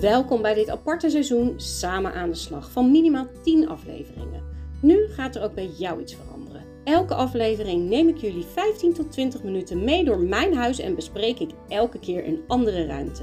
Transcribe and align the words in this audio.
Welkom 0.00 0.42
bij 0.42 0.54
dit 0.54 0.70
aparte 0.70 1.10
seizoen 1.10 1.54
Samen 1.56 2.14
aan 2.14 2.28
de 2.28 2.36
slag 2.36 2.70
van 2.70 2.90
minimaal 2.90 3.26
10 3.42 3.68
afleveringen. 3.68 4.42
Nu 4.82 5.06
gaat 5.08 5.36
er 5.36 5.42
ook 5.42 5.54
bij 5.54 5.70
jou 5.78 6.00
iets 6.00 6.14
veranderen. 6.14 6.64
Elke 6.84 7.14
aflevering 7.14 7.88
neem 7.88 8.08
ik 8.08 8.16
jullie 8.16 8.44
15 8.44 8.92
tot 8.92 9.12
20 9.12 9.42
minuten 9.42 9.84
mee 9.84 10.04
door 10.04 10.18
mijn 10.18 10.54
huis 10.54 10.78
en 10.78 10.94
bespreek 10.94 11.38
ik 11.38 11.50
elke 11.68 11.98
keer 11.98 12.26
een 12.26 12.40
andere 12.46 12.86
ruimte. 12.86 13.22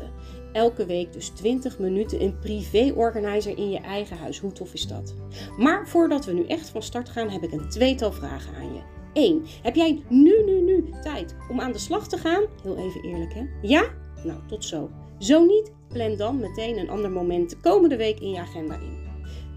Elke 0.54 0.86
week 0.86 1.14
dus 1.14 1.30
20 1.30 1.80
minuten 1.80 2.22
een 2.22 2.40
privé-organizer 2.40 3.58
in 3.58 3.70
je 3.70 3.80
eigen 3.80 4.18
huis. 4.18 4.40
Hoe 4.40 4.52
tof 4.52 4.74
is 4.74 4.88
dat? 4.88 5.16
Maar 5.58 5.88
voordat 5.88 6.26
we 6.26 6.34
nu 6.34 6.46
echt 6.46 6.70
van 6.70 6.82
start 6.82 7.10
gaan, 7.10 7.30
heb 7.30 7.44
ik 7.44 7.52
een 7.52 7.70
tweetal 7.70 8.12
vragen 8.12 8.56
aan 8.56 8.74
je. 8.74 8.82
1. 9.14 9.44
Heb 9.62 9.76
jij 9.76 10.04
nu, 10.10 10.44
nu, 10.46 10.62
nu 10.62 10.90
tijd 11.02 11.36
om 11.50 11.60
aan 11.62 11.72
de 11.72 11.80
slag 11.80 12.08
te 12.08 12.18
gaan? 12.18 12.44
Heel 12.64 12.78
even 12.78 13.04
eerlijk 13.04 13.34
hè? 13.34 13.46
Ja? 13.62 13.84
Nou, 14.24 14.40
tot 14.48 14.66
zo. 14.66 14.90
Zo 15.20 15.46
niet, 15.46 15.72
plan 15.88 16.16
dan 16.16 16.40
meteen 16.40 16.78
een 16.78 16.90
ander 16.90 17.12
moment 17.12 17.50
de 17.50 17.58
komende 17.58 17.98
week 17.98 18.20
in 18.20 18.30
je 18.30 18.40
agenda 18.40 18.76
in. 18.76 18.98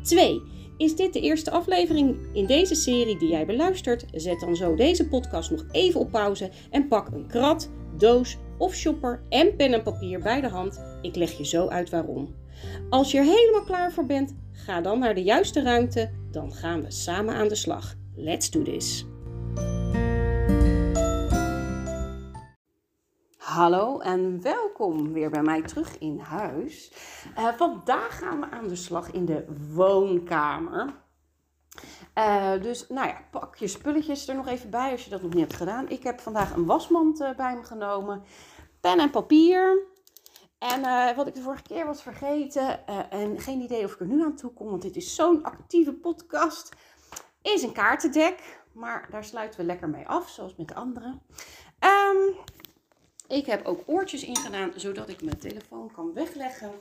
2. 0.03 0.43
Is 0.77 0.97
dit 0.97 1.13
de 1.13 1.21
eerste 1.21 1.51
aflevering 1.51 2.17
in 2.33 2.47
deze 2.47 2.75
serie 2.75 3.19
die 3.19 3.29
jij 3.29 3.47
beluistert? 3.47 4.05
Zet 4.13 4.41
dan 4.41 4.57
zo 4.57 4.75
deze 4.75 5.09
podcast 5.09 5.51
nog 5.51 5.65
even 5.71 6.01
op 6.01 6.11
pauze 6.11 6.51
en 6.71 6.89
pak 6.89 7.09
een 7.09 7.27
krat, 7.27 7.71
doos 7.97 8.37
of 8.59 8.75
shopper 8.75 9.23
en 9.29 9.57
pen 9.57 9.73
en 9.73 9.83
papier 9.83 10.21
bij 10.21 10.41
de 10.41 10.49
hand. 10.49 10.81
Ik 11.03 11.17
leg 11.17 11.33
je 11.33 11.47
zo 11.47 11.69
uit 11.69 11.91
waarom. 11.91 12.35
Als 12.91 13.11
je 13.11 13.19
er 13.19 13.25
helemaal 13.25 13.65
klaar 13.65 13.93
voor 13.93 14.07
bent, 14.07 14.37
ga 14.53 14.81
dan 14.81 14.99
naar 14.99 15.15
de 15.15 15.23
juiste 15.23 15.63
ruimte. 15.63 16.11
Dan 16.31 16.53
gaan 16.53 16.83
we 16.83 16.91
samen 16.91 17.35
aan 17.35 17.49
de 17.49 17.55
slag. 17.55 17.95
Let's 18.17 18.51
do 18.51 18.63
this. 18.63 19.07
Hallo 23.51 23.99
en 23.99 24.43
welkom 24.43 25.13
weer 25.13 25.31
bij 25.31 25.43
mij 25.43 25.63
terug 25.63 25.99
in 25.99 26.19
huis. 26.19 26.93
Uh, 27.39 27.49
vandaag 27.49 28.19
gaan 28.19 28.41
we 28.41 28.51
aan 28.51 28.69
de 28.69 28.77
slag 28.77 29.11
in 29.11 29.25
de 29.25 29.45
woonkamer. 29.75 30.95
Uh, 32.19 32.53
dus 32.63 32.89
nou 32.89 33.09
ja, 33.09 33.25
pak 33.31 33.57
je 33.57 33.67
spulletjes 33.67 34.29
er 34.29 34.35
nog 34.35 34.49
even 34.49 34.71
bij 34.71 34.91
als 34.91 35.05
je 35.05 35.11
dat 35.11 35.23
nog 35.23 35.33
niet 35.33 35.41
hebt 35.41 35.57
gedaan. 35.57 35.89
Ik 35.89 36.03
heb 36.03 36.21
vandaag 36.21 36.55
een 36.55 36.67
wasmand 36.67 37.21
uh, 37.21 37.35
bij 37.37 37.55
me 37.55 37.63
genomen, 37.63 38.23
pen 38.81 38.99
en 38.99 39.11
papier. 39.11 39.87
En 40.59 41.15
wat 41.17 41.27
ik 41.27 41.35
de 41.35 41.43
vorige 41.43 41.63
keer 41.63 41.87
was 41.87 42.03
vergeten, 42.03 42.87
en 43.11 43.41
geen 43.41 43.61
idee 43.61 43.85
of 43.85 43.93
ik 43.93 44.01
er 44.01 44.07
nu 44.07 44.25
aan 44.25 44.37
toe 44.37 44.53
kom, 44.53 44.71
want 44.71 44.83
dit 44.83 44.97
is 44.97 45.15
zo'n 45.15 45.43
actieve 45.43 45.93
podcast, 45.93 46.75
is 47.43 47.63
een 47.63 47.73
kaartendek. 47.73 48.63
Maar 48.73 49.09
daar 49.11 49.25
sluiten 49.25 49.61
we 49.61 49.67
lekker 49.67 49.89
mee 49.89 50.09
af, 50.09 50.29
zoals 50.29 50.57
met 50.57 50.69
de 50.69 50.75
andere. 50.75 51.19
Um, 51.81 52.37
ik 53.31 53.47
heb 53.47 53.67
ook 53.67 53.83
oortjes 53.87 54.25
ingedaan, 54.25 54.73
zodat 54.77 55.09
ik 55.09 55.23
mijn 55.23 55.39
telefoon 55.39 55.91
kan 55.93 56.13
wegleggen 56.15 56.73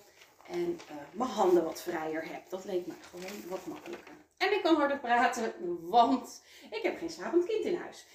en 0.47 0.69
uh, 0.69 0.95
mijn 1.11 1.30
handen 1.30 1.64
wat 1.64 1.81
vrijer 1.81 2.25
heb. 2.31 2.50
Dat 2.50 2.66
leek 2.66 2.88
me 2.88 2.94
gewoon 3.02 3.50
wat 3.50 3.66
makkelijker. 3.66 4.14
En 4.38 4.53
ik 4.53 4.64
kan 4.64 4.75
harder 4.75 5.00
praten, 5.00 5.53
want 5.89 6.41
ik 6.72 6.80
heb 6.83 6.97
geen 6.97 7.09
slapend 7.09 7.45
kind 7.45 7.66
in 7.66 7.75
huis. 7.75 8.06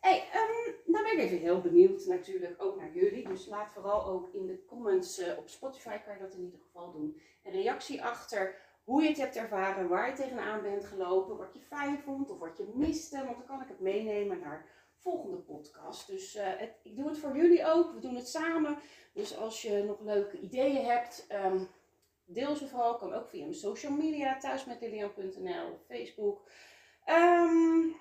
Hey, 0.00 0.24
um, 0.34 0.74
nou 0.92 1.04
ben 1.04 1.12
ik 1.12 1.18
even 1.18 1.38
heel 1.38 1.60
benieuwd 1.60 2.06
natuurlijk 2.06 2.62
ook 2.62 2.76
naar 2.76 2.92
jullie. 2.94 3.28
Dus 3.28 3.46
laat 3.46 3.72
vooral 3.72 4.06
ook 4.06 4.28
in 4.32 4.46
de 4.46 4.64
comments 4.66 5.20
uh, 5.20 5.38
op 5.38 5.48
Spotify, 5.48 5.98
kan 5.98 6.14
je 6.14 6.20
dat 6.20 6.34
in 6.34 6.44
ieder 6.44 6.60
geval 6.60 6.92
doen, 6.92 7.20
een 7.42 7.52
reactie 7.52 8.02
achter 8.02 8.56
hoe 8.84 9.02
je 9.02 9.08
het 9.08 9.18
hebt 9.18 9.36
ervaren, 9.36 9.88
waar 9.88 10.08
je 10.08 10.14
tegenaan 10.14 10.62
bent 10.62 10.84
gelopen, 10.84 11.36
wat 11.36 11.54
je 11.54 11.60
fijn 11.60 11.98
vond 12.04 12.30
of 12.30 12.38
wat 12.38 12.56
je 12.56 12.72
miste. 12.74 13.16
Want 13.24 13.36
dan 13.36 13.46
kan 13.46 13.60
ik 13.60 13.68
het 13.68 13.80
meenemen 13.80 14.38
naar 14.38 14.66
volgende 15.04 15.36
podcast. 15.36 16.06
Dus 16.06 16.36
uh, 16.36 16.42
het, 16.46 16.74
ik 16.82 16.96
doe 16.96 17.08
het 17.08 17.18
voor 17.18 17.36
jullie 17.36 17.66
ook. 17.66 17.92
We 17.92 18.00
doen 18.00 18.14
het 18.14 18.28
samen. 18.28 18.78
Dus 19.12 19.36
als 19.36 19.62
je 19.62 19.82
nog 19.82 20.00
leuke 20.00 20.40
ideeën 20.40 20.84
hebt, 20.84 21.26
um, 21.32 21.68
deel 22.24 22.56
ze 22.56 22.68
vooral. 22.68 22.96
Kan 22.96 23.14
ook 23.14 23.28
via 23.28 23.40
mijn 23.40 23.54
social 23.54 23.92
media, 23.92 24.38
thuismetlilian.nl, 24.38 25.78
Facebook. 25.88 26.48
Um, 27.06 27.96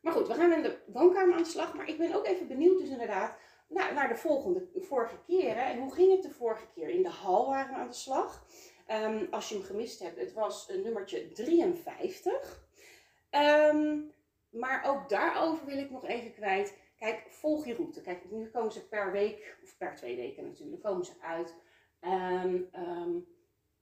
maar 0.00 0.12
goed, 0.12 0.28
we 0.28 0.34
gaan 0.34 0.52
in 0.52 0.62
de 0.62 0.78
woonkamer 0.86 1.34
aan 1.34 1.42
de 1.42 1.48
slag. 1.48 1.74
Maar 1.74 1.88
ik 1.88 1.98
ben 1.98 2.14
ook 2.14 2.26
even 2.26 2.48
benieuwd 2.48 2.78
dus 2.78 2.88
inderdaad 2.88 3.38
naar, 3.68 4.08
de 4.08 4.16
volgende, 4.16 4.68
vorige 4.74 5.18
keren. 5.26 5.64
En 5.64 5.78
hoe 5.78 5.94
ging 5.94 6.12
het 6.12 6.22
de 6.22 6.30
vorige 6.30 6.66
keer? 6.74 6.88
In 6.88 7.02
de 7.02 7.08
hal 7.08 7.46
waren 7.46 7.74
we 7.74 7.80
aan 7.80 7.88
de 7.88 7.94
slag. 7.94 8.46
Um, 8.90 9.26
als 9.30 9.48
je 9.48 9.54
hem 9.54 9.64
gemist 9.64 10.00
hebt, 10.00 10.20
het 10.20 10.32
was 10.32 10.68
nummertje 10.68 11.32
53. 11.32 12.64
Um, 13.30 14.14
maar 14.56 14.84
ook 14.84 15.08
daarover 15.08 15.66
wil 15.66 15.78
ik 15.78 15.90
nog 15.90 16.06
even 16.06 16.32
kwijt. 16.32 16.78
Kijk, 16.98 17.26
volg 17.28 17.66
je 17.66 17.74
route. 17.74 18.00
Kijk, 18.00 18.30
nu 18.30 18.50
komen 18.50 18.72
ze 18.72 18.88
per 18.88 19.12
week, 19.12 19.58
of 19.62 19.76
per 19.76 19.94
twee 19.94 20.16
weken 20.16 20.44
natuurlijk, 20.44 20.82
komen 20.82 21.04
ze 21.04 21.12
uit. 21.20 21.54
Um, 22.00 22.68
um, 22.74 23.26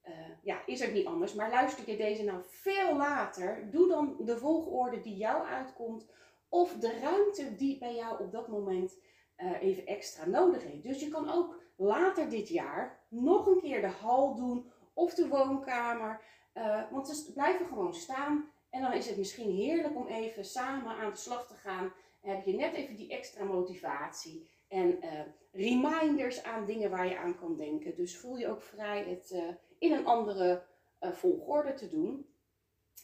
uh, 0.08 0.12
ja, 0.42 0.66
is 0.66 0.80
het 0.80 0.92
niet 0.92 1.06
anders. 1.06 1.34
Maar 1.34 1.50
luister 1.50 1.90
je 1.90 1.96
deze 1.96 2.24
nou 2.24 2.42
veel 2.44 2.96
later, 2.96 3.70
doe 3.70 3.88
dan 3.88 4.16
de 4.18 4.38
volgorde 4.38 5.00
die 5.00 5.16
jou 5.16 5.46
uitkomt. 5.46 6.06
Of 6.48 6.72
de 6.72 6.98
ruimte 7.00 7.56
die 7.56 7.78
bij 7.78 7.94
jou 7.94 8.22
op 8.24 8.32
dat 8.32 8.48
moment 8.48 8.98
uh, 9.36 9.62
even 9.62 9.86
extra 9.86 10.26
nodig 10.26 10.62
heeft. 10.62 10.82
Dus 10.82 11.00
je 11.00 11.08
kan 11.08 11.30
ook 11.30 11.60
later 11.76 12.28
dit 12.28 12.48
jaar 12.48 13.04
nog 13.08 13.46
een 13.46 13.60
keer 13.60 13.80
de 13.80 13.86
hal 13.86 14.34
doen 14.34 14.70
of 14.94 15.14
de 15.14 15.28
woonkamer. 15.28 16.20
Uh, 16.54 16.82
want 16.90 17.08
ze 17.08 17.32
blijven 17.32 17.66
gewoon 17.66 17.94
staan. 17.94 18.52
En 18.74 18.80
dan 18.80 18.92
is 18.92 19.06
het 19.06 19.16
misschien 19.16 19.50
heerlijk 19.50 19.96
om 19.96 20.06
even 20.06 20.44
samen 20.44 20.96
aan 20.96 21.10
de 21.10 21.16
slag 21.16 21.46
te 21.46 21.54
gaan. 21.54 21.92
En 22.20 22.30
heb 22.30 22.44
je 22.44 22.52
net 22.52 22.74
even 22.74 22.96
die 22.96 23.08
extra 23.08 23.44
motivatie. 23.44 24.48
En 24.68 25.04
uh, 25.04 25.20
reminders 25.52 26.42
aan 26.42 26.64
dingen 26.64 26.90
waar 26.90 27.08
je 27.08 27.18
aan 27.18 27.38
kan 27.38 27.56
denken. 27.56 27.94
Dus 27.94 28.16
voel 28.16 28.36
je 28.36 28.48
ook 28.48 28.62
vrij 28.62 29.04
het 29.04 29.30
uh, 29.32 29.42
in 29.78 29.92
een 29.92 30.06
andere 30.06 30.62
uh, 31.00 31.12
volgorde 31.12 31.74
te 31.74 31.88
doen. 31.88 32.26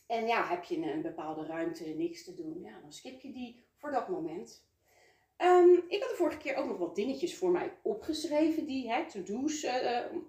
En 0.06 0.26
ja, 0.26 0.46
heb 0.46 0.64
je 0.64 0.76
een, 0.76 1.02
bepaalde 1.02 1.46
ruimte 1.46 1.84
niks 1.84 2.24
te 2.24 2.34
doen, 2.34 2.60
ja, 2.60 2.80
dan 2.80 2.92
skip 2.92 3.20
je 3.20 3.32
die 3.32 3.64
voor 3.76 3.90
dat 3.90 4.08
moment. 4.08 4.64
Um, 5.38 5.84
ik 5.88 6.00
had 6.00 6.10
de 6.10 6.16
vorige 6.16 6.38
keer 6.38 6.56
ook 6.56 6.66
nog 6.66 6.78
wat 6.78 6.94
dingetjes 6.94 7.36
voor 7.36 7.50
mij 7.50 7.72
opgeschreven, 7.82 8.66
die 8.66 9.06
to-do's. 9.06 9.66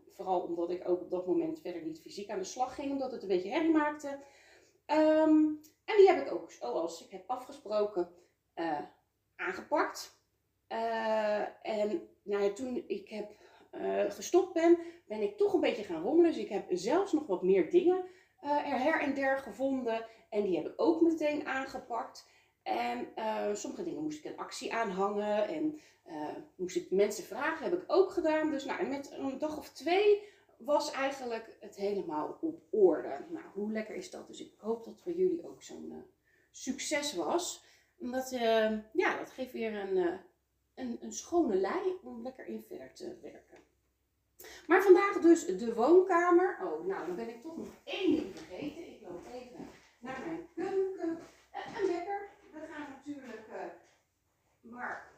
vooral 0.09 0.41
omdat 0.41 0.69
ik 0.69 0.89
ook 0.89 1.01
op 1.01 1.09
dat 1.09 1.27
moment 1.27 1.59
verder 1.61 1.81
niet 1.81 2.01
fysiek 2.01 2.29
aan 2.29 2.39
de 2.39 2.45
slag 2.45 2.75
ging, 2.75 2.91
omdat 2.91 3.11
het 3.11 3.21
een 3.21 3.27
beetje 3.27 3.49
herrie 3.49 3.71
maakte. 3.71 4.19
Um, 4.91 5.61
en 5.85 5.97
die 5.97 6.07
heb 6.07 6.25
ik 6.25 6.33
ook, 6.33 6.51
zoals 6.51 7.05
ik 7.05 7.11
heb 7.11 7.23
afgesproken, 7.27 8.09
uh, 8.55 8.79
aangepakt. 9.35 10.19
Uh, 10.69 11.67
en 11.67 12.09
nou 12.23 12.43
ja, 12.43 12.53
toen 12.53 12.83
ik 12.87 13.09
heb 13.09 13.31
uh, 13.71 14.11
gestopt 14.11 14.53
ben, 14.53 14.77
ben 15.07 15.21
ik 15.21 15.37
toch 15.37 15.53
een 15.53 15.59
beetje 15.59 15.83
gaan 15.83 16.01
rommelen. 16.01 16.31
Dus 16.31 16.41
ik 16.41 16.49
heb 16.49 16.65
zelfs 16.69 17.11
nog 17.11 17.27
wat 17.27 17.43
meer 17.43 17.69
dingen 17.69 18.05
er 18.41 18.79
her 18.79 19.01
en 19.01 19.13
der 19.13 19.37
gevonden. 19.37 20.05
En 20.29 20.43
die 20.43 20.55
heb 20.55 20.65
ik 20.65 20.73
ook 20.75 21.01
meteen 21.01 21.45
aangepakt. 21.45 22.29
En 22.63 23.07
sommige 23.53 23.83
dingen 23.83 24.03
moest 24.03 24.25
ik 24.25 24.31
een 24.31 24.37
actie 24.37 24.73
aanhangen. 24.73 25.47
En 25.47 25.79
moest 26.55 26.75
ik 26.75 26.91
mensen 26.91 27.23
vragen, 27.23 27.63
heb 27.63 27.81
ik 27.81 27.83
ook 27.87 28.11
gedaan. 28.11 28.49
Dus 28.49 28.65
nou, 28.65 28.87
met 28.87 29.11
een 29.11 29.37
dag 29.37 29.57
of 29.57 29.69
twee 29.69 30.23
was 30.65 30.91
eigenlijk 30.91 31.57
het 31.59 31.75
helemaal 31.75 32.37
op 32.41 32.61
orde. 32.69 33.25
Nou, 33.29 33.45
hoe 33.53 33.71
lekker 33.71 33.95
is 33.95 34.11
dat? 34.11 34.27
Dus 34.27 34.39
ik 34.41 34.53
hoop 34.57 34.83
dat 34.83 34.99
voor 34.99 35.11
jullie 35.11 35.47
ook 35.47 35.63
zo'n 35.63 35.91
uh, 35.91 35.97
succes 36.51 37.13
was. 37.15 37.65
Omdat, 37.97 38.31
uh, 38.31 38.77
ja, 38.93 39.17
dat 39.17 39.31
geeft 39.31 39.51
weer 39.51 39.75
een, 39.75 39.97
uh, 39.97 40.17
een, 40.75 40.97
een, 41.01 41.13
schone 41.13 41.55
lei 41.55 41.97
om 42.03 42.21
lekker 42.21 42.45
in 42.45 42.63
verder 42.67 42.93
te 42.93 43.17
werken. 43.21 43.57
Maar 44.67 44.83
vandaag 44.83 45.19
dus 45.19 45.45
de 45.45 45.73
woonkamer. 45.73 46.57
Oh, 46.63 46.85
nou, 46.85 47.05
dan 47.05 47.15
ben 47.15 47.29
ik 47.29 47.41
toch 47.41 47.57
nog 47.57 47.67
één 47.83 48.15
ding 48.15 48.37
vergeten. 48.37 48.87
Ik 48.87 49.01
loop 49.01 49.25
even 49.33 49.67
naar 49.99 50.23
mijn 50.25 50.47
keuken. 50.55 51.19
en 51.51 51.85
lekker. 51.85 52.29
We 52.51 52.67
gaan 52.71 52.87
natuurlijk 52.89 53.47
maar 54.61 55.11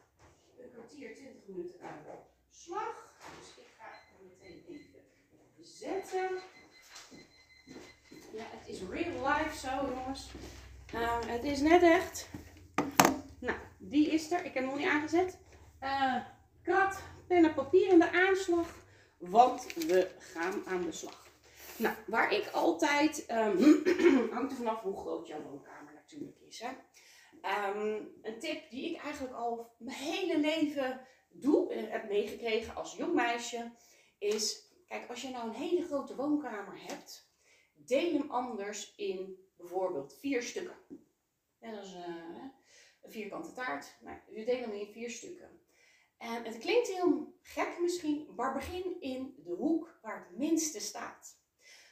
een 0.58 0.70
kwartier, 0.72 1.14
twintig 1.14 1.46
minuten 1.46 1.80
aan 1.80 2.02
de 2.04 2.18
slag. 2.50 3.14
Dus 3.38 3.64
ik 3.64 3.70
ga 3.76 3.84
meteen 4.22 4.64
even 4.68 5.02
zetten. 5.84 6.42
Ja, 8.32 8.44
het 8.50 8.68
is 8.68 8.80
real 8.90 9.28
life 9.28 9.56
zo, 9.56 9.68
jongens. 9.68 10.30
Uh, 10.94 11.18
het 11.26 11.44
is 11.44 11.60
net 11.60 11.82
echt. 11.82 12.28
Nou, 13.38 13.58
die 13.78 14.10
is 14.10 14.30
er. 14.30 14.38
Ik 14.38 14.54
heb 14.54 14.54
hem 14.54 14.64
nog 14.64 14.78
niet 14.78 14.88
aangezet. 14.88 15.38
Uh, 15.82 16.16
krat, 16.62 17.02
pen 17.26 17.44
en 17.44 17.54
papier 17.54 17.88
in 17.88 17.98
de 17.98 18.10
aanslag. 18.10 18.68
Want 19.18 19.74
we 19.74 20.10
gaan 20.18 20.62
aan 20.66 20.82
de 20.82 20.92
slag. 20.92 21.26
Nou, 21.76 21.94
waar 22.06 22.32
ik 22.32 22.50
altijd... 22.52 23.24
Um, 23.30 23.82
hangt 24.34 24.50
er 24.50 24.56
vanaf 24.56 24.80
hoe 24.80 24.96
groot 24.96 25.26
jouw 25.26 25.42
woonkamer 25.42 25.92
natuurlijk 25.94 26.38
is. 26.48 26.60
Hè? 26.60 26.70
Um, 27.70 28.08
een 28.22 28.38
tip 28.38 28.70
die 28.70 28.90
ik 28.90 29.02
eigenlijk 29.02 29.34
al 29.34 29.74
mijn 29.78 29.96
hele 29.96 30.38
leven 30.38 31.00
doe, 31.30 31.72
en 31.72 31.90
heb 31.90 32.08
meegekregen 32.08 32.74
als 32.74 32.96
jong 32.96 33.14
meisje, 33.14 33.70
is 34.18 34.64
Kijk, 34.88 35.08
als 35.08 35.22
je 35.22 35.30
nou 35.30 35.48
een 35.48 35.54
hele 35.54 35.84
grote 35.84 36.14
woonkamer 36.14 36.82
hebt, 36.82 37.32
deel 37.74 38.12
hem 38.12 38.30
anders 38.30 38.94
in 38.94 39.48
bijvoorbeeld 39.56 40.14
vier 40.14 40.42
stukken. 40.42 40.76
En 41.58 41.74
dat 41.74 41.84
is 41.84 41.94
uh, 41.94 42.06
een 43.02 43.10
vierkante 43.10 43.52
taart. 43.52 43.96
Nou, 44.00 44.18
je 44.28 44.44
deelt 44.44 44.60
hem 44.60 44.72
in 44.72 44.92
vier 44.92 45.10
stukken. 45.10 45.60
En 46.18 46.44
het 46.44 46.58
klinkt 46.58 46.88
heel 46.88 47.38
gek 47.42 47.78
misschien, 47.80 48.28
maar 48.36 48.54
begin 48.54 49.00
in 49.00 49.34
de 49.44 49.52
hoek 49.52 49.98
waar 50.02 50.26
het 50.28 50.38
minste 50.38 50.80
staat. 50.80 51.42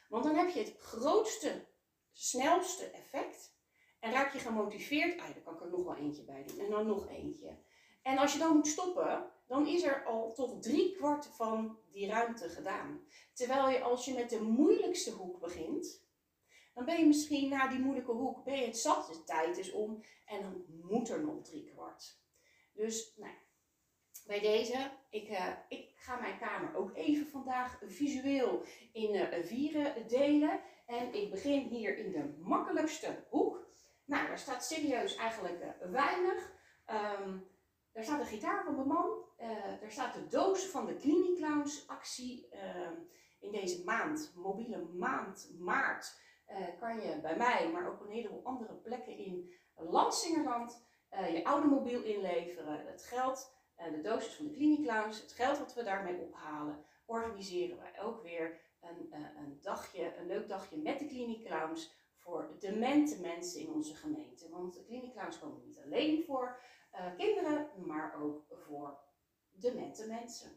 Want 0.09 0.25
dan 0.25 0.35
heb 0.35 0.49
je 0.49 0.61
het 0.61 0.77
grootste, 0.79 1.67
snelste 2.13 2.91
effect. 2.91 3.55
En 4.01 4.13
raak 4.13 4.33
je 4.33 4.39
gemotiveerd. 4.39 5.21
Ah, 5.21 5.27
daar 5.27 5.43
kan 5.43 5.55
ik 5.55 5.61
er 5.61 5.71
nog 5.71 5.85
wel 5.85 5.97
eentje 5.97 6.25
bij 6.25 6.45
doen. 6.45 6.59
En 6.59 6.71
dan 6.71 6.87
nog 6.87 7.09
eentje. 7.09 7.59
En 8.03 8.19
als 8.19 8.33
je 8.33 8.39
dan 8.39 8.57
moet 8.57 8.67
stoppen, 8.67 9.31
dan 9.47 9.67
is 9.67 9.83
er 9.83 10.05
al 10.05 10.33
tot 10.33 10.63
drie 10.63 10.97
kwart 10.97 11.27
van 11.27 11.79
die 11.91 12.09
ruimte 12.09 12.49
gedaan. 12.49 13.01
Terwijl 13.33 13.69
je 13.69 13.81
als 13.81 14.05
je 14.05 14.15
met 14.15 14.31
de 14.31 14.41
moeilijkste 14.41 15.11
hoek 15.11 15.41
begint, 15.41 16.05
dan 16.75 16.85
ben 16.85 16.99
je 16.99 17.07
misschien 17.07 17.49
na 17.49 17.69
die 17.69 17.79
moeilijke 17.79 18.13
hoek, 18.13 18.45
ben 18.45 18.57
je 18.57 18.67
het 18.67 18.79
zat, 18.79 19.07
de 19.07 19.25
tijd 19.25 19.59
is 19.59 19.73
om 19.73 20.05
en 20.27 20.41
dan 20.41 20.65
moet 20.83 21.09
er 21.09 21.25
nog 21.25 21.43
drie 21.43 21.65
kwart. 21.65 22.21
Dus 22.73 23.15
nou, 23.17 23.33
bij 24.27 24.41
deze, 24.41 24.91
ik, 25.11 25.29
uh, 25.29 25.49
ik 25.69 25.93
ga 25.95 26.21
mijn 26.21 26.39
kamer 26.39 26.77
ook 26.77 26.97
even 26.97 27.27
vandaag 27.27 27.79
visueel 27.87 28.65
in 28.93 29.15
uh, 29.15 29.45
vieren 29.45 30.09
delen. 30.09 30.61
En 30.87 31.15
ik 31.15 31.31
begin 31.31 31.61
hier 31.61 31.99
in 31.99 32.13
de 32.13 32.35
makkelijkste 32.39 33.25
hoek. 33.29 33.67
Nou, 34.05 34.27
daar 34.27 34.39
staat 34.39 34.65
serieus 34.65 35.17
eigenlijk 35.17 35.63
uh, 35.63 35.91
weinig. 35.91 36.53
Um, 37.21 37.51
daar 37.93 38.05
staat 38.05 38.21
de 38.21 38.27
gitaar 38.27 38.65
van 38.65 38.75
mijn 38.75 38.89
man. 38.89 39.11
daar 39.81 39.91
staat 39.91 40.15
de 40.15 40.27
doos 40.27 40.65
van 40.65 40.87
de 40.87 40.97
Clinic 40.97 41.37
Clowns 41.37 41.89
actie 41.89 42.49
ehm, 42.49 42.95
in 43.41 43.53
deze 43.53 43.85
maand, 43.85 44.33
mobiele 44.35 44.79
maand 44.79 45.51
maart. 45.59 46.21
kan 46.79 47.01
je 47.01 47.21
bij 47.21 47.37
mij, 47.37 47.71
maar 47.73 47.89
ook 47.89 48.01
op 48.01 48.07
een 48.07 48.13
heleboel 48.13 48.45
andere 48.45 48.75
plekken 48.75 49.17
in 49.17 49.53
Lansingerland 49.77 50.85
je 51.11 51.45
oude 51.45 51.67
mobiel 51.67 52.03
inleveren. 52.03 52.87
Het 52.87 53.03
geld 53.03 53.53
de 53.91 54.01
doosjes 54.01 54.35
van 54.35 54.47
de 54.47 54.53
klinieklounge, 54.53 55.15
het 55.15 55.33
geld 55.33 55.59
wat 55.59 55.75
we 55.75 55.83
daarmee 55.83 56.21
ophalen, 56.21 56.85
organiseren 57.07 57.77
wij 57.77 58.01
ook 58.01 58.23
weer 58.23 58.61
een, 58.81 59.13
eh, 59.13 59.21
een 59.37 59.59
dagje, 59.61 60.17
een 60.17 60.27
leuk 60.27 60.49
dagje 60.49 60.77
met 60.77 60.99
de 60.99 61.07
kliniekclowns 61.07 61.93
voor 62.17 62.57
demente 62.59 63.21
mensen 63.21 63.61
in 63.61 63.73
onze 63.73 63.95
gemeente. 63.95 64.49
Want 64.49 64.75
de 64.75 64.85
kliniekclowns 64.85 65.39
komen 65.39 65.61
niet 65.65 65.81
alleen 65.85 66.25
voor 66.25 66.61
uh, 66.93 67.17
kinderen, 67.17 67.71
maar 67.87 68.23
ook 68.23 68.45
voor 68.49 68.99
demente 69.51 70.07
mensen. 70.07 70.51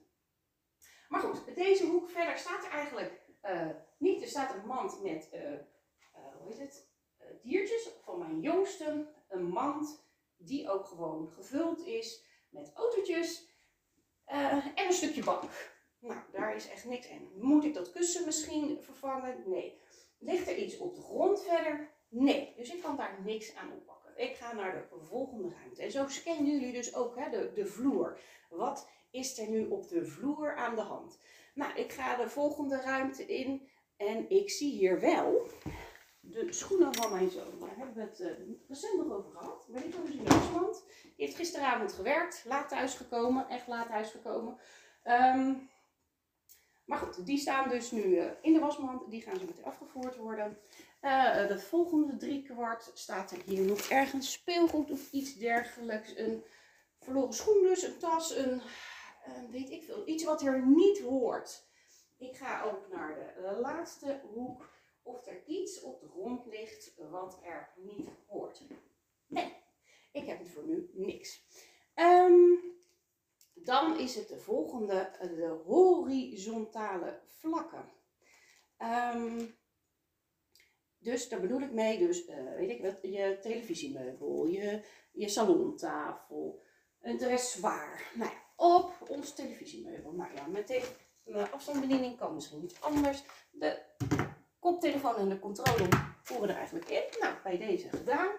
Maar 1.09 1.19
goed, 1.19 1.55
deze 1.55 1.85
hoek 1.85 2.09
verder 2.09 2.37
staat 2.37 2.65
er 2.65 2.71
eigenlijk 2.71 3.21
uh, 3.43 3.69
niet. 3.97 4.21
Er 4.21 4.27
staat 4.27 4.53
een 4.53 4.65
mand 4.65 5.01
met, 5.01 5.29
hoe 6.39 6.47
heet 6.47 6.59
het, 6.59 6.89
diertjes 7.41 7.89
van 8.03 8.19
mijn 8.19 8.41
jongste. 8.41 9.13
Een 9.27 9.45
mand 9.45 10.07
die 10.37 10.69
ook 10.69 10.85
gewoon 10.85 11.31
gevuld 11.31 11.85
is 11.85 12.23
met 12.49 12.71
autootjes 12.73 13.49
en 14.25 14.73
een 14.75 14.93
stukje 14.93 15.23
bank. 15.23 15.73
Nou, 15.99 16.19
daar 16.31 16.55
is 16.55 16.69
echt 16.69 16.85
niks 16.85 17.07
in. 17.07 17.31
Moet 17.35 17.63
ik 17.63 17.73
dat 17.73 17.91
kussen 17.91 18.25
misschien 18.25 18.81
vervangen? 18.81 19.43
Nee. 19.45 19.81
Ligt 20.19 20.47
er 20.47 20.57
iets 20.57 20.77
op 20.77 20.95
de 20.95 21.01
grond 21.01 21.43
verder? 21.43 21.93
Nee. 22.09 22.53
Dus 22.55 22.73
ik 22.73 22.81
kan 22.81 22.95
daar 22.95 23.21
niks 23.23 23.55
aan 23.55 23.71
oppakken. 23.71 23.94
Ik 24.15 24.35
ga 24.35 24.53
naar 24.53 24.87
de 24.89 25.05
volgende 25.05 25.49
ruimte. 25.49 25.81
En 25.81 25.91
zo 25.91 26.07
scannen 26.07 26.51
jullie 26.51 26.73
dus 26.73 26.95
ook 26.95 27.15
hè, 27.15 27.29
de, 27.29 27.51
de 27.53 27.65
vloer. 27.65 28.19
Wat 28.49 28.89
is 29.11 29.39
er 29.39 29.49
nu 29.49 29.67
op 29.67 29.87
de 29.87 30.05
vloer 30.05 30.55
aan 30.55 30.75
de 30.75 30.81
hand? 30.81 31.19
Nou, 31.53 31.73
ik 31.73 31.91
ga 31.91 32.15
de 32.15 32.29
volgende 32.29 32.81
ruimte 32.81 33.25
in 33.25 33.69
en 33.97 34.29
ik 34.29 34.49
zie 34.49 34.71
hier 34.71 34.99
wel 34.99 35.47
de 36.19 36.53
schoenen 36.53 36.95
van 36.95 37.11
mijn 37.11 37.29
zoon. 37.29 37.59
Daar 37.59 37.77
hebben 37.77 37.95
we 37.95 38.01
het 38.01 38.19
uh, 38.19 38.57
recent 38.67 38.97
nog 38.97 39.17
over 39.17 39.31
gehad. 39.31 39.67
Ben 39.69 39.85
ik 39.85 39.95
nog 39.95 40.05
eens 40.05 40.15
in 40.15 40.23
Duitsland. 40.23 40.83
Die 41.03 41.25
heeft 41.25 41.35
gisteravond 41.35 41.93
gewerkt, 41.93 42.43
laat 42.45 42.69
thuisgekomen, 42.69 43.49
echt 43.49 43.67
laat 43.67 43.87
thuisgekomen. 43.87 44.57
Um, 45.03 45.69
maar 46.85 46.97
goed, 46.97 47.25
die 47.25 47.37
staan 47.37 47.69
dus 47.69 47.91
nu 47.91 48.03
uh, 48.03 48.31
in 48.41 48.53
de 48.53 48.59
wasmand. 48.59 49.09
Die 49.09 49.21
gaan 49.21 49.39
zo 49.39 49.45
meteen 49.45 49.65
afgevoerd 49.65 50.15
worden. 50.15 50.57
Uh, 51.05 51.47
de 51.47 51.59
volgende 51.59 52.17
drie 52.17 52.43
kwart 52.43 52.91
staat 52.93 53.31
er 53.31 53.41
hier 53.45 53.65
nog 53.65 53.79
ergens 53.79 54.31
speelgoed 54.31 54.91
of 54.91 55.11
iets 55.11 55.35
dergelijks. 55.35 56.17
Een 56.17 56.43
verloren 56.99 57.33
schoen 57.33 57.61
dus, 57.61 57.83
een 57.83 57.97
tas, 57.97 58.35
een, 58.35 58.61
een 59.25 59.51
weet 59.51 59.69
ik 59.69 59.83
veel, 59.83 60.07
iets 60.07 60.23
wat 60.23 60.41
er 60.41 60.67
niet 60.67 60.99
hoort. 60.99 61.67
Ik 62.17 62.37
ga 62.37 62.63
ook 62.63 62.87
naar 62.91 63.35
de 63.41 63.57
laatste 63.61 64.21
hoek 64.33 64.69
of 65.03 65.27
er 65.27 65.43
iets 65.45 65.81
op 65.81 66.01
de 66.01 66.07
grond 66.07 66.45
ligt 66.45 66.93
wat 67.09 67.39
er 67.43 67.71
niet 67.75 68.09
hoort. 68.27 68.61
Nee, 69.27 69.53
ik 70.11 70.25
heb 70.25 70.39
het 70.39 70.49
voor 70.49 70.65
nu 70.65 70.89
niks. 70.93 71.41
Um, 71.95 72.59
dan 73.53 73.99
is 73.99 74.15
het 74.15 74.27
de 74.27 74.39
volgende, 74.39 75.11
de 75.19 75.61
horizontale 75.65 77.21
vlakken. 77.27 77.91
Um, 78.77 79.57
dus 81.05 81.29
daar 81.29 81.39
bedoel 81.39 81.61
ik 81.61 81.71
mee, 81.71 81.97
dus 81.97 82.27
uh, 82.27 82.55
weet 82.55 82.69
ik 82.69 82.81
wat, 82.81 82.97
je 83.01 83.37
televisiemeubel, 83.41 84.45
je, 84.45 84.81
je 85.11 85.29
salontafel, 85.29 86.63
een 87.01 87.17
dressoir. 87.17 88.11
Nou 88.13 88.31
op 88.55 89.09
ons 89.09 89.33
televisiemeubel. 89.33 90.11
Nou 90.11 90.33
ja, 90.33 90.47
met 90.47 90.67
de 91.23 91.49
afstandsbediening 91.49 92.17
kan 92.17 92.33
misschien 92.33 92.63
iets 92.63 92.81
anders. 92.81 93.23
De 93.51 93.81
koptelefoon 94.59 95.15
en 95.15 95.29
de 95.29 95.39
controle 95.39 95.87
voeren 96.21 96.49
er 96.49 96.55
eigenlijk 96.55 96.89
in. 96.89 97.03
Nou, 97.19 97.35
bij 97.43 97.57
deze 97.57 97.89
gedaan. 97.89 98.31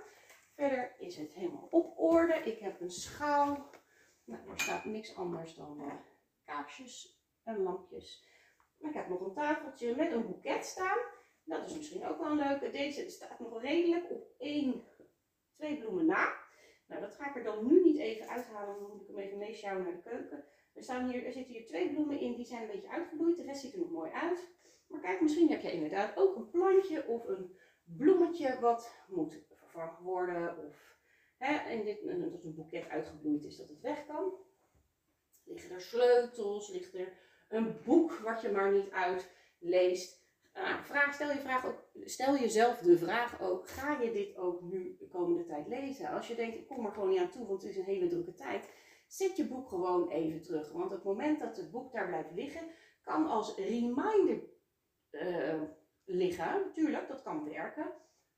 Verder 0.54 0.94
is 0.98 1.16
het 1.16 1.34
helemaal 1.34 1.66
op 1.70 1.98
orde. 1.98 2.34
Ik 2.34 2.58
heb 2.58 2.80
een 2.80 2.90
schaal. 2.90 3.70
Nou, 4.24 4.50
er 4.50 4.60
staat 4.60 4.84
niks 4.84 5.16
anders 5.16 5.54
dan 5.54 5.80
uh, 5.80 5.94
kaarsjes 6.44 7.20
en 7.42 7.62
lampjes. 7.62 8.24
Ik 8.78 8.94
heb 8.94 9.08
nog 9.08 9.20
een 9.20 9.34
tafeltje 9.34 9.96
met 9.96 10.12
een 10.12 10.26
boeket 10.26 10.64
staan. 10.64 10.98
Dat 11.46 11.66
is 11.66 11.76
misschien 11.76 12.06
ook 12.06 12.18
wel 12.18 12.30
een 12.30 12.36
leuke. 12.36 12.70
Deze 12.70 13.10
staat 13.10 13.38
nog 13.38 13.62
redelijk 13.62 14.10
op 14.10 14.26
één, 14.38 14.84
twee 15.52 15.78
bloemen 15.78 16.06
na. 16.06 16.34
Nou, 16.86 17.00
dat 17.00 17.14
ga 17.14 17.28
ik 17.28 17.36
er 17.36 17.42
dan 17.42 17.66
nu 17.66 17.82
niet 17.82 17.98
even 17.98 18.28
uithalen. 18.28 18.80
Dan 18.80 18.90
moet 18.90 19.00
ik 19.00 19.06
hem 19.06 19.18
even 19.18 19.38
meesjouwen 19.38 19.84
naar 19.84 19.94
de 19.94 20.10
keuken. 20.10 20.44
Er, 20.74 20.82
staan 20.82 21.10
hier, 21.10 21.24
er 21.24 21.32
zitten 21.32 21.52
hier 21.54 21.66
twee 21.66 21.90
bloemen 21.90 22.20
in, 22.20 22.34
die 22.34 22.44
zijn 22.44 22.62
een 22.62 22.70
beetje 22.70 22.90
uitgebloeid. 22.90 23.36
De 23.36 23.42
rest 23.42 23.60
ziet 23.60 23.72
er 23.72 23.78
nog 23.78 23.90
mooi 23.90 24.10
uit. 24.10 24.48
Maar 24.86 25.00
kijk, 25.00 25.20
misschien 25.20 25.50
heb 25.50 25.60
je 25.60 25.72
inderdaad 25.72 26.16
ook 26.16 26.36
een 26.36 26.50
plantje 26.50 27.06
of 27.06 27.28
een 27.28 27.58
bloemetje 27.84 28.60
wat 28.60 29.04
moet 29.08 29.44
vervangen 29.52 30.02
worden. 30.02 30.66
Of 30.66 30.98
hè, 31.38 31.54
en 31.54 31.84
dit, 31.84 32.02
dat 32.32 32.44
een 32.44 32.54
boeket 32.54 32.88
uitgebloeid 32.88 33.44
is, 33.44 33.56
dat 33.56 33.68
het 33.68 33.80
weg 33.80 34.06
kan. 34.06 34.34
Liggen 35.44 35.70
er 35.70 35.80
sleutels, 35.80 36.68
ligt 36.68 36.94
er 36.94 37.12
een 37.48 37.76
boek 37.84 38.12
wat 38.12 38.40
je 38.40 38.48
maar 38.48 38.72
niet 38.72 38.90
uitleest. 38.90 40.25
Uh, 40.56 40.84
vraag, 40.84 41.14
stel, 41.14 41.30
je 41.30 41.40
vraag 41.40 41.66
ook, 41.66 41.82
stel 42.04 42.36
jezelf 42.36 42.78
de 42.78 42.98
vraag 42.98 43.40
ook, 43.40 43.68
ga 43.68 44.00
je 44.00 44.12
dit 44.12 44.36
ook 44.36 44.62
nu 44.62 44.96
de 44.98 45.08
komende 45.08 45.44
tijd 45.44 45.66
lezen? 45.66 46.08
Als 46.08 46.28
je 46.28 46.34
denkt, 46.34 46.56
ik 46.56 46.68
kom 46.68 46.86
er 46.86 46.92
gewoon 46.92 47.08
niet 47.08 47.18
aan 47.18 47.30
toe, 47.30 47.46
want 47.46 47.62
het 47.62 47.70
is 47.70 47.76
een 47.76 47.84
hele 47.84 48.08
drukke 48.08 48.34
tijd. 48.34 48.68
Zet 49.06 49.36
je 49.36 49.48
boek 49.48 49.68
gewoon 49.68 50.08
even 50.08 50.42
terug. 50.42 50.72
Want 50.72 50.90
het 50.90 51.04
moment 51.04 51.40
dat 51.40 51.56
het 51.56 51.70
boek 51.70 51.92
daar 51.92 52.06
blijft 52.06 52.32
liggen, 52.34 52.62
kan 53.02 53.26
als 53.26 53.56
reminder 53.56 54.42
uh, 55.10 55.62
liggen. 56.04 56.72
Tuurlijk, 56.72 57.08
dat 57.08 57.22
kan 57.22 57.44
werken. 57.44 57.92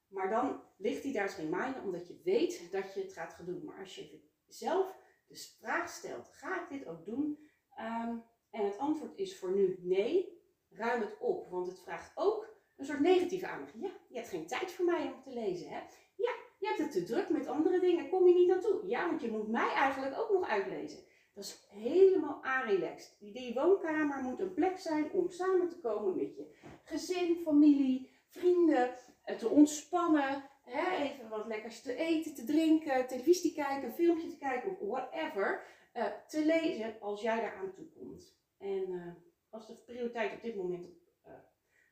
Maar 0.08 0.30
dan 0.30 0.62
ligt 0.76 1.02
hij 1.02 1.12
daar 1.12 1.22
als 1.22 1.36
reminder 1.36 1.82
omdat 1.82 2.08
je 2.08 2.20
weet 2.24 2.72
dat 2.72 2.94
je 2.94 3.00
het 3.00 3.12
gaat 3.12 3.34
gaan 3.34 3.46
doen. 3.46 3.64
Maar 3.64 3.80
als 3.80 3.94
je 3.94 4.20
zelf 4.46 4.96
de 5.26 5.36
vraag 5.60 5.88
stelt, 5.88 6.28
ga 6.32 6.62
ik 6.62 6.68
dit 6.68 6.86
ook 6.86 7.04
doen? 7.04 7.38
Um, 7.78 8.24
en 8.50 8.64
het 8.64 8.78
antwoord 8.78 9.16
is 9.16 9.38
voor 9.38 9.52
nu 9.54 9.78
nee, 9.80 10.37
ruim 10.70 11.00
het 11.00 11.16
op. 11.18 11.50
Want 11.50 11.66
het 11.66 11.80
vraagt 11.80 12.12
ook 12.14 12.48
een 12.76 12.84
soort 12.84 13.00
negatieve 13.00 13.46
aandacht. 13.46 13.72
Ja, 13.74 13.90
je 14.08 14.16
hebt 14.16 14.28
geen 14.28 14.46
tijd 14.46 14.70
voor 14.72 14.84
mij 14.84 15.12
om 15.14 15.22
te 15.22 15.30
lezen. 15.30 15.68
Hè? 15.68 15.78
Ja, 16.16 16.32
je 16.58 16.66
hebt 16.66 16.78
het 16.78 16.92
te 16.92 17.02
druk 17.02 17.28
met 17.28 17.46
andere 17.46 17.80
dingen. 17.80 18.08
Kom 18.08 18.26
je 18.26 18.34
niet 18.34 18.48
naartoe? 18.48 18.86
Ja, 18.86 19.06
want 19.06 19.20
je 19.20 19.30
moet 19.30 19.48
mij 19.48 19.72
eigenlijk 19.72 20.18
ook 20.18 20.32
nog 20.32 20.48
uitlezen. 20.48 20.98
Dat 21.34 21.44
is 21.44 21.66
helemaal 21.68 22.44
aanrelaxed. 22.44 23.16
Die 23.20 23.54
woonkamer 23.54 24.22
moet 24.22 24.40
een 24.40 24.54
plek 24.54 24.78
zijn 24.78 25.10
om 25.12 25.30
samen 25.30 25.68
te 25.68 25.80
komen 25.80 26.16
met 26.16 26.36
je 26.36 26.54
gezin, 26.84 27.36
familie, 27.36 28.10
vrienden, 28.28 28.94
eh, 29.22 29.36
te 29.36 29.48
ontspannen. 29.48 30.44
Hè, 30.62 30.96
even 30.96 31.28
wat 31.28 31.46
lekkers 31.46 31.82
te 31.82 31.94
eten, 31.94 32.34
te 32.34 32.44
drinken, 32.44 33.06
televisie 33.06 33.50
te 33.50 33.62
kijken, 33.62 33.88
een 33.88 33.94
filmpje 33.94 34.28
te 34.28 34.38
kijken 34.38 34.70
of 34.70 34.88
whatever. 34.88 35.66
Uh, 35.94 36.04
te 36.28 36.44
lezen 36.44 37.00
als 37.00 37.20
jij 37.20 37.40
daar 37.40 37.54
aan 37.54 37.72
toe 37.72 37.88
komt. 37.98 38.36
En 38.58 38.90
uh, 38.90 39.12
als 39.58 39.66
de 39.66 39.74
prioriteit 39.74 40.32
op 40.32 40.42
dit 40.42 40.56
moment 40.56 40.86
uh, 41.26 41.32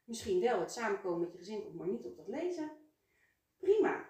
misschien 0.05 0.41
wel 0.41 0.61
het 0.61 0.73
samenkomen 0.73 1.21
met 1.21 1.33
je 1.33 1.39
gezin 1.39 1.77
maar 1.77 1.89
niet 1.89 2.07
op 2.07 2.17
dat 2.17 2.29
lezen. 2.29 2.71
Prima. 3.59 4.05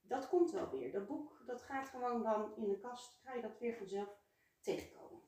Dat 0.00 0.28
komt 0.28 0.50
wel 0.50 0.70
weer. 0.70 0.92
Dat 0.92 1.06
boek, 1.06 1.42
dat 1.46 1.62
gaat 1.62 1.88
gewoon 1.88 2.22
dan 2.22 2.52
in 2.56 2.68
de 2.68 2.78
kast. 2.78 3.20
Ga 3.24 3.34
je 3.34 3.42
dat 3.42 3.58
weer 3.58 3.74
vanzelf 3.74 4.08
tegenkomen. 4.60 5.22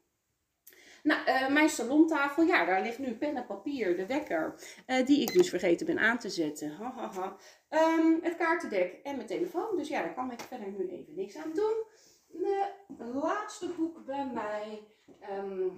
Nou, 1.03 1.29
uh, 1.29 1.49
mijn 1.49 1.69
salontafel, 1.69 2.43
ja, 2.43 2.65
daar 2.65 2.83
ligt 2.83 2.99
nu 2.99 3.17
pen 3.17 3.37
en 3.37 3.47
papier, 3.47 3.97
de 3.97 4.07
wekker, 4.07 4.55
uh, 4.87 5.07
die 5.07 5.23
ik 5.23 5.33
dus 5.33 5.49
vergeten 5.49 5.87
ben 5.87 5.99
aan 5.99 6.19
te 6.19 6.29
zetten. 6.29 6.71
Ha, 6.71 6.93
ha, 6.93 7.13
ha. 7.13 7.37
Um, 7.99 8.23
het 8.23 8.37
kaartendek 8.37 8.93
en 9.03 9.17
mijn 9.17 9.29
telefoon, 9.29 9.77
dus 9.77 9.89
ja, 9.89 10.03
daar 10.03 10.15
kan 10.15 10.33
ik 10.33 10.41
verder 10.41 10.71
nu 10.71 10.89
even 10.89 11.15
niks 11.15 11.37
aan 11.37 11.53
doen. 11.53 11.85
de 12.89 13.05
laatste 13.15 13.69
boek 13.69 14.05
bij 14.05 14.27
mij. 14.27 14.83
Ehm, 15.21 15.69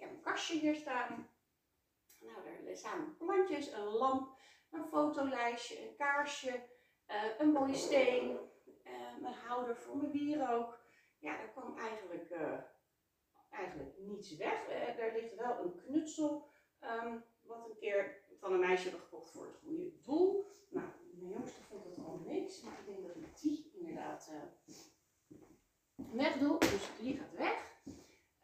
ik 0.00 0.06
heb 0.06 0.14
een 0.14 0.22
kastje 0.22 0.58
hier 0.58 0.74
staan. 0.74 1.28
Nou, 2.20 2.64
daar 2.64 2.76
staan 2.76 3.16
plantjes, 3.18 3.72
een 3.72 3.84
lamp, 3.84 4.36
een 4.70 4.84
fotolijstje, 4.84 5.88
een 5.88 5.96
kaarsje, 5.96 6.62
uh, 7.08 7.38
een 7.38 7.52
mooie 7.52 7.74
steen, 7.74 8.38
uh, 8.84 8.92
een 9.22 9.32
houder 9.32 9.76
voor 9.76 9.96
mijn 9.96 10.10
wierook. 10.10 10.78
Ja, 11.18 11.36
daar 11.36 11.48
kwam 11.48 11.78
eigenlijk, 11.78 12.30
uh, 12.30 12.58
eigenlijk 13.50 13.98
niets 13.98 14.36
weg. 14.36 14.68
er 14.68 15.12
ligt 15.12 15.34
wel 15.34 15.58
een 15.58 15.74
knutsel, 15.74 16.48
um, 16.80 17.24
wat 17.40 17.68
een 17.68 17.78
keer 17.78 18.24
van 18.38 18.52
een 18.52 18.60
meisje 18.60 18.88
hebben 18.88 19.00
gekocht 19.00 19.30
voor 19.30 19.46
het 19.46 19.56
goede 19.64 20.00
doel. 20.02 20.46
Nou, 20.68 20.88
mijn 21.12 21.30
jongste 21.30 21.62
vond 21.62 21.84
het 21.84 22.04
al 22.04 22.22
niks, 22.26 22.62
maar 22.62 22.78
ik 22.78 22.86
denk 22.86 23.06
dat 23.06 23.16
ik 23.16 23.40
die 23.40 23.70
inderdaad 23.74 24.32
wegdoe. 25.94 26.58
Dus 26.58 26.88
die 26.98 27.16
gaat 27.16 27.34
weg. 27.36 27.68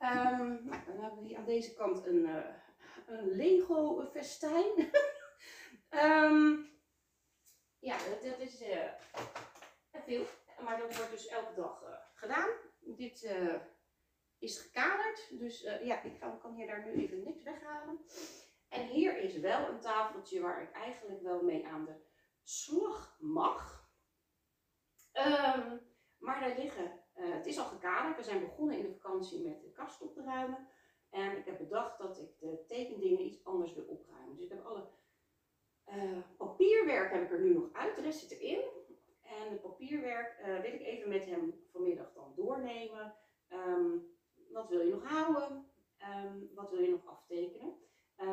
Um, 0.01 0.65
nou, 0.65 0.85
dan 0.87 1.01
hebben 1.01 1.19
we 1.19 1.25
hier 1.27 1.39
aan 1.39 1.45
deze 1.45 1.75
kant 1.75 2.07
een, 2.07 2.25
uh, 2.25 2.45
een 3.07 3.31
Lego 3.31 4.07
festijn. 4.11 4.91
um, 5.91 6.69
ja, 7.89 7.97
dat, 8.09 8.39
is 8.39 8.63
veel. 10.05 10.25
Maar 10.65 10.79
dat 10.79 10.97
wordt 10.97 11.11
dus 11.11 11.27
elke 11.27 11.55
dag 11.55 11.83
uh, 11.83 11.89
gedaan. 12.15 12.49
Dit 12.81 13.37
is 14.39 14.59
gekaderd. 14.59 15.39
Dus 15.39 15.61
ja, 15.61 16.03
ik 16.03 16.21
kan, 16.21 16.39
kan 16.39 16.55
hier 16.55 16.67
daar 16.67 16.85
nu 16.85 16.93
even 16.93 17.23
niks 17.23 17.43
weghalen. 17.43 18.05
En 18.69 18.87
hier 18.87 19.19
is 19.19 19.37
wel 19.37 19.69
een 19.69 19.81
tafeltje 19.81 20.41
waar 20.41 20.63
ik 20.63 20.73
eigenlijk 20.73 21.23
wel 21.23 21.43
mee 21.43 21.67
aan 21.67 21.85
de 21.85 22.05
slag 22.43 23.17
mag. 23.21 23.91
Um, 25.13 25.81
maar 26.19 26.41
daar 26.41 26.59
liggen 26.59 27.05
uh, 27.19 27.35
het 27.35 27.47
is 27.47 27.59
al 27.59 27.65
gekaderd. 27.65 28.17
We 28.17 28.23
zijn 28.23 28.41
begonnen 28.41 28.77
in 28.77 28.83
de 28.83 28.99
vakantie 29.01 29.45
met 29.45 29.61
de 29.61 29.71
kast 29.71 30.03
op 30.03 30.15
te 30.15 30.23
ruimen. 30.23 30.69
En 31.11 31.37
ik 31.37 31.45
heb 31.45 31.59
bedacht 31.59 31.99
dat 31.99 32.19
ik 32.19 32.39
de 32.39 32.65
tekendingen 32.67 33.25
iets 33.25 33.45
anders 33.45 33.75
wil 33.75 33.85
opruimen. 33.85 34.35
Dus 34.35 34.45
ik 34.45 34.51
heb 34.51 34.65
alle 34.65 34.89
uh, 35.89 36.19
papierwerk 36.37 37.13
heb 37.13 37.23
ik 37.23 37.31
er 37.31 37.41
nu 37.41 37.55
nog 37.55 37.73
uit. 37.73 37.97
De 37.97 38.03
rest 38.03 38.19
zit 38.19 38.39
erin. 38.39 38.65
En 39.23 39.51
het 39.51 39.61
papierwerk 39.61 40.39
uh, 40.41 40.61
wil 40.61 40.73
ik 40.73 40.81
even 40.81 41.09
met 41.09 41.25
hem 41.25 41.65
vanmiddag 41.73 42.13
dan 42.13 42.33
doornemen. 42.37 43.15
Um, 43.49 44.17
wat 44.53 44.69
wil 44.69 44.81
je 44.81 44.93
nog 44.93 45.09
houden? 45.09 45.71
Um, 46.25 46.51
wat 46.55 46.71
wil 46.71 46.81
je 46.81 46.91
nog 46.91 47.07
aftekenen? 47.07 47.85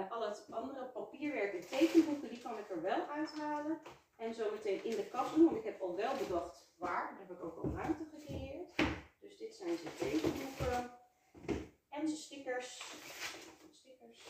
al 0.10 0.22
het 0.22 0.48
andere 0.50 0.86
papierwerk 0.86 1.54
en 1.54 1.68
tekenboeken, 1.68 2.30
die 2.30 2.42
kan 2.42 2.58
ik 2.58 2.70
er 2.70 2.82
wel 2.82 3.08
uithalen. 3.08 3.80
En 4.16 4.34
zo 4.34 4.52
meteen 4.52 4.84
in 4.84 4.96
de 4.96 5.08
kast 5.08 5.36
doen, 5.36 5.46
want 5.46 5.58
ik 5.58 5.64
heb 5.64 5.82
al 5.82 5.96
wel 5.96 6.18
bedacht 6.18 6.63
waar. 6.84 7.10
Daar 7.10 7.28
heb 7.28 7.38
ik 7.38 7.44
ook 7.44 7.58
al 7.58 7.72
ruimte 7.76 8.04
gecreëerd. 8.04 8.76
Dus 9.20 9.38
dit 9.38 9.56
zijn 9.56 9.78
zijn 9.78 9.96
tekenboeken. 9.98 10.92
En 11.90 12.08
zijn 12.08 12.18
stickers. 12.18 12.84
Stickers. 13.72 14.28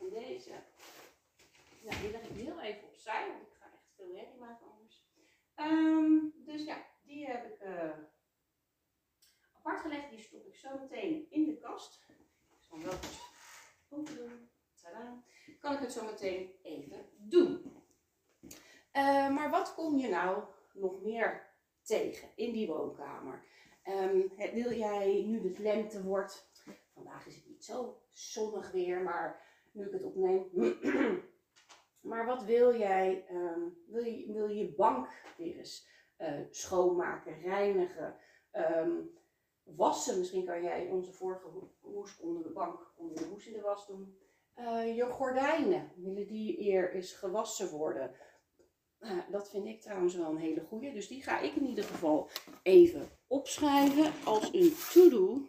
En 0.00 0.08
deze. 0.08 0.50
Nou, 1.82 2.00
die 2.00 2.10
leg 2.10 2.22
ik 2.22 2.36
heel 2.36 2.60
even 2.60 2.88
opzij, 2.88 3.28
want 3.28 3.42
ik 3.42 3.52
ga 3.52 3.64
echt 3.64 3.92
veel 3.96 4.14
herrie 4.14 4.38
maken 4.38 4.66
anders. 4.66 5.06
Um, 5.56 6.32
dus 6.44 6.64
ja, 6.64 6.86
die 7.02 7.26
heb 7.26 7.44
ik 7.52 7.62
uh, 7.62 7.90
apart 9.52 9.80
gelegd. 9.80 10.10
Die 10.10 10.20
stop 10.20 10.46
ik 10.46 10.56
zo 10.56 10.78
meteen 10.78 11.30
in 11.30 11.44
de 11.44 11.58
kast. 11.58 12.04
Ik 12.50 12.62
zal 12.62 12.78
hem 12.78 12.86
wel 12.86 12.98
open 13.88 14.16
doen. 14.16 14.50
Tadaa. 14.82 15.22
Kan 15.60 15.74
ik 15.74 15.80
het 15.80 15.92
zo 15.92 16.04
meteen 16.04 16.58
even 16.62 17.08
doen. 17.16 17.76
Uh, 18.92 19.34
maar 19.34 19.50
wat 19.50 19.74
kom 19.74 19.96
je 19.96 20.08
nou 20.08 20.44
nog 20.74 21.02
meer 21.02 21.50
tegen 21.82 22.28
in 22.34 22.52
die 22.52 22.66
woonkamer? 22.66 23.44
Um, 23.88 24.32
wil 24.36 24.72
jij 24.72 25.24
nu 25.26 25.48
het 25.48 25.58
lente 25.58 26.02
wordt, 26.02 26.50
vandaag 26.94 27.26
is 27.26 27.34
het 27.34 27.48
niet 27.48 27.64
zo 27.64 28.00
zonnig 28.10 28.70
weer, 28.70 29.02
maar 29.02 29.40
nu 29.72 29.86
ik 29.86 29.92
het 29.92 30.04
opneem. 30.04 30.48
maar 32.10 32.26
wat 32.26 32.44
wil 32.44 32.76
jij? 32.76 33.26
Um, 33.30 33.76
wil, 33.86 34.04
je, 34.04 34.32
wil 34.32 34.48
je 34.48 34.74
bank 34.74 35.08
weer 35.36 35.56
eens 35.56 35.88
uh, 36.18 36.40
schoonmaken, 36.50 37.40
reinigen, 37.40 38.16
um, 38.52 39.10
wassen? 39.62 40.18
Misschien 40.18 40.44
kan 40.44 40.62
jij 40.62 40.88
onze 40.88 41.12
vorige 41.12 41.48
hoes 41.80 42.18
onder 42.20 42.42
de 42.42 42.52
bank, 42.52 42.92
onder 42.96 43.16
de 43.16 43.24
hoes 43.24 43.46
in 43.46 43.52
de 43.52 43.60
was 43.60 43.86
doen. 43.86 44.18
Uh, 44.56 44.96
je 44.96 45.04
gordijnen, 45.04 45.92
willen 45.96 46.26
die 46.26 46.60
eer 46.60 46.92
eens 46.92 47.12
gewassen 47.12 47.70
worden? 47.70 48.14
Nou, 49.02 49.20
dat 49.30 49.50
vind 49.50 49.66
ik 49.66 49.80
trouwens 49.80 50.14
wel 50.14 50.30
een 50.30 50.36
hele 50.36 50.64
goede. 50.68 50.92
Dus 50.92 51.08
die 51.08 51.22
ga 51.22 51.40
ik 51.40 51.54
in 51.54 51.66
ieder 51.66 51.84
geval 51.84 52.28
even 52.62 53.08
opschrijven 53.26 54.12
als 54.24 54.48
een 54.52 54.74
to-do. 54.92 55.40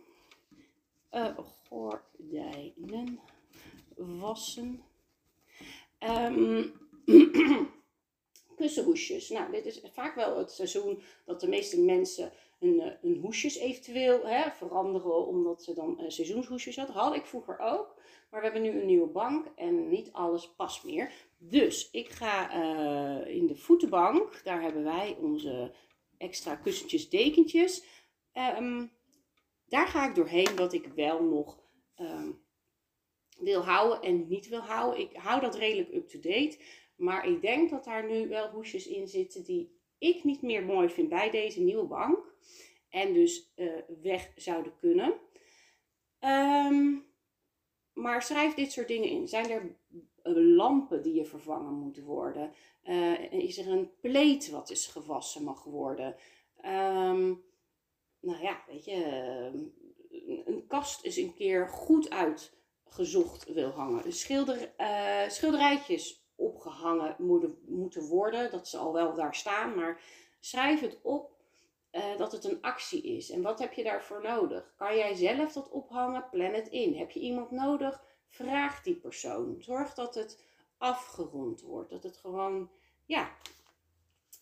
Uh, 1.12 1.38
gordijnen 1.67 3.19
wassen. 3.95 4.83
Um, 6.00 6.74
kussenhoesjes. 8.55 9.29
Nou, 9.29 9.51
dit 9.51 9.65
is 9.65 9.81
vaak 9.93 10.15
wel 10.15 10.38
het 10.38 10.51
seizoen 10.51 11.01
dat 11.25 11.39
de 11.39 11.48
meeste 11.48 11.81
mensen 11.81 12.31
hun, 12.60 12.81
eh, 12.81 13.22
hoesjes 13.22 13.57
eventueel 13.57 14.25
hè, 14.25 14.51
veranderen, 14.51 15.27
omdat 15.27 15.63
ze 15.63 15.74
dan 15.74 15.98
uh, 16.00 16.10
seizoenshoesjes 16.10 16.75
hadden. 16.75 16.95
Had 16.95 17.15
ik 17.15 17.25
vroeger 17.25 17.60
ook. 17.60 17.95
Maar 18.29 18.41
we 18.41 18.48
hebben 18.48 18.62
nu 18.72 18.79
een 18.79 18.88
nieuwe 18.88 19.07
bank 19.07 19.45
en 19.55 19.89
niet 19.89 20.12
alles 20.12 20.50
past 20.50 20.83
meer. 20.83 21.12
Dus 21.50 21.90
ik 21.92 22.10
ga 22.10 22.56
uh, 22.56 23.36
in 23.36 23.48
de 23.48 23.56
voetenbank, 23.56 24.44
daar 24.44 24.62
hebben 24.62 24.84
wij 24.84 25.18
onze 25.20 25.74
extra 26.18 26.56
kussentjes, 26.56 27.10
dekentjes. 27.10 27.84
Um, 28.34 28.92
daar 29.66 29.88
ga 29.88 30.08
ik 30.10 30.16
doorheen 30.16 30.56
wat 30.56 30.74
ik 30.74 30.88
wel 30.88 31.24
nog 31.24 31.60
um, 32.00 32.44
wil 33.40 33.62
houden 33.62 34.02
en 34.02 34.28
niet 34.28 34.48
wil 34.48 34.60
houden. 34.60 35.00
Ik 35.00 35.16
hou 35.16 35.42
dat 35.42 35.56
redelijk 35.56 35.94
up-to-date. 35.94 36.58
Maar 36.96 37.28
ik 37.28 37.42
denk 37.42 37.70
dat 37.70 37.84
daar 37.84 38.10
nu 38.10 38.28
wel 38.28 38.50
hoesjes 38.50 38.88
in 38.88 39.08
zitten 39.08 39.44
die 39.44 39.82
ik 39.98 40.24
niet 40.24 40.42
meer 40.42 40.64
mooi 40.64 40.90
vind 40.90 41.10
bij 41.10 41.30
deze 41.30 41.62
nieuwe 41.62 41.88
bank. 41.88 42.36
En 42.90 43.14
dus 43.14 43.54
uh, 43.56 43.74
weg 44.02 44.32
zouden 44.36 44.76
kunnen. 44.76 45.14
Um, 46.20 47.06
maar 47.94 48.22
schrijf 48.22 48.54
dit 48.54 48.72
soort 48.72 48.88
dingen 48.88 49.10
in. 49.10 49.28
Zijn 49.28 49.50
er 49.50 49.62
eh, 49.62 49.70
lampen 50.32 51.01
die 51.01 51.13
je 51.13 51.25
vervangen 51.25 51.74
moeten 51.74 52.03
worden? 52.03 52.51
Uh, 52.84 53.32
is 53.32 53.58
er 53.58 53.68
een 53.68 53.92
pleet 54.01 54.50
wat 54.50 54.70
is 54.70 54.88
gewassen 54.88 55.44
mag 55.44 55.63
worden? 55.63 56.15
Um, 56.65 57.44
nou 58.20 58.42
ja, 58.42 58.63
weet 58.68 58.86
je, 58.86 58.96
een 60.46 60.68
kast 60.68 61.06
is 61.06 61.18
een 61.18 61.34
keer 61.34 61.68
goed 61.68 62.10
uitgezocht 62.10 63.53
wil 63.53 63.70
hangen. 63.70 64.13
Schilder, 64.13 64.74
schilderijtjes 65.27 66.25
opgehangen 66.36 67.15
moeten, 67.18 67.58
moeten 67.68 68.08
worden. 68.08 68.51
Dat 68.51 68.68
ze 68.68 68.77
al 68.77 68.94
wel 68.94 69.15
daar 69.15 69.36
staan, 69.36 69.75
maar 69.75 70.01
schrijf 70.39 70.80
het 70.80 71.00
op 71.01 71.32
dat 72.18 72.32
het 72.32 72.44
een 72.44 72.62
actie 72.62 73.03
is. 73.03 73.30
En 73.30 73.42
wat 73.42 73.60
heb 73.60 73.74
je 73.74 73.84
daarvoor 73.84 74.22
nodig? 74.22 74.74
Kan 74.77 74.96
jij 74.96 75.13
zelf 75.13 75.53
dat 75.53 75.70
ophangen? 75.70 76.30
Plan 76.32 76.53
het 76.53 76.68
in. 76.68 76.96
Heb 76.96 77.12
je 77.12 77.20
iemand 77.20 77.51
nodig? 77.51 78.03
Vraag 78.34 78.82
die 78.82 78.96
persoon. 78.96 79.56
Zorg 79.60 79.94
dat 79.94 80.16
het 80.16 80.44
afgerond 80.78 81.62
wordt. 81.62 81.90
Dat 81.90 82.04
het 82.04 82.18
gewoon, 82.18 82.70
ja, 83.06 83.32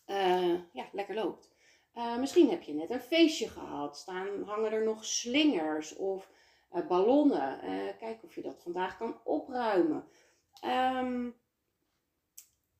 uh, 0.06 0.58
ja 0.72 0.86
lekker 0.92 1.14
loopt. 1.14 1.50
Uh, 1.96 2.18
misschien 2.18 2.50
heb 2.50 2.62
je 2.62 2.74
net 2.74 2.90
een 2.90 3.00
feestje 3.00 3.48
gehad. 3.48 3.96
Staan, 3.96 4.42
hangen 4.42 4.72
er 4.72 4.84
nog 4.84 5.04
slingers 5.04 5.96
of 5.96 6.30
ballonnen. 6.88 7.60
kijk 7.98 8.22
of 8.22 8.34
je 8.34 8.42
dat 8.42 8.62
vandaag 8.62 8.98
kan 8.98 9.16
opruimen. 9.24 10.04
Um, 10.64 11.34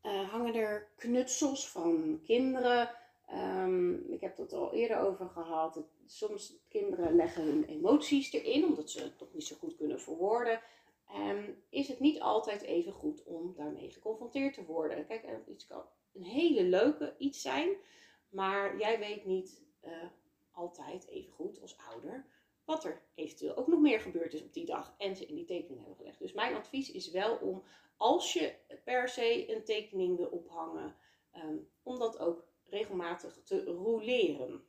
hangen 0.03 0.55
er 0.55 0.89
knutsels 0.97 1.69
van 1.69 2.21
kinderen? 2.25 2.91
Um, 3.35 4.13
ik 4.13 4.21
heb 4.21 4.37
het 4.37 4.53
al 4.53 4.73
eerder 4.73 4.99
over 4.99 5.29
gehad. 5.29 5.81
Soms 6.07 6.55
kinderen 6.69 7.17
leggen 7.17 7.45
hun 7.45 7.65
emoties 7.65 8.33
erin, 8.33 8.65
omdat 8.65 8.91
ze 8.91 9.03
het 9.03 9.19
toch 9.19 9.33
niet 9.33 9.47
zo 9.47 9.57
goed 9.59 9.77
kunnen 9.77 10.01
verwoorden. 10.01 10.61
Um, 11.15 11.63
is 11.69 11.89
het 11.89 12.01
niet 12.01 12.21
altijd 12.21 12.63
even 12.63 12.93
goed 12.93 13.23
om 13.23 13.55
daarmee 13.55 13.91
geconfronteerd 13.91 14.55
te 14.55 14.65
worden. 14.65 15.07
Kijk, 15.07 15.25
iets 15.49 15.67
kan 15.67 15.85
een 16.13 16.25
hele 16.25 16.63
leuke 16.63 17.15
iets 17.19 17.41
zijn, 17.41 17.77
maar 18.29 18.79
jij 18.79 18.99
weet 18.99 19.25
niet 19.25 19.63
uh, 19.85 19.93
altijd 20.51 21.07
even 21.07 21.33
goed 21.33 21.61
als 21.61 21.77
ouder 21.77 22.27
wat 22.65 22.85
er 22.85 23.03
eventueel 23.15 23.57
ook 23.57 23.67
nog 23.67 23.81
meer 23.81 24.01
gebeurd 24.01 24.35
is 24.35 24.43
op 24.43 24.53
die 24.53 24.67
dag 24.67 24.95
en 24.99 25.17
ze 25.17 25.27
in 25.27 25.35
die 25.35 25.45
tekening 25.45 25.79
hebben 25.79 25.97
gelegd. 25.97 26.19
Dus 26.19 26.33
mijn 26.33 26.55
advies 26.55 26.91
is 26.91 27.11
wel 27.11 27.37
om, 27.37 27.63
als 27.97 28.33
je 28.33 28.55
per 28.85 29.09
se 29.09 29.55
een 29.55 29.65
tekening 29.65 30.17
wil 30.17 30.29
ophangen, 30.29 30.97
um, 31.37 31.69
om 31.83 31.99
dat 31.99 32.19
ook 32.19 32.45
regelmatig 32.65 33.43
te 33.45 33.65
roleren. 33.65 34.65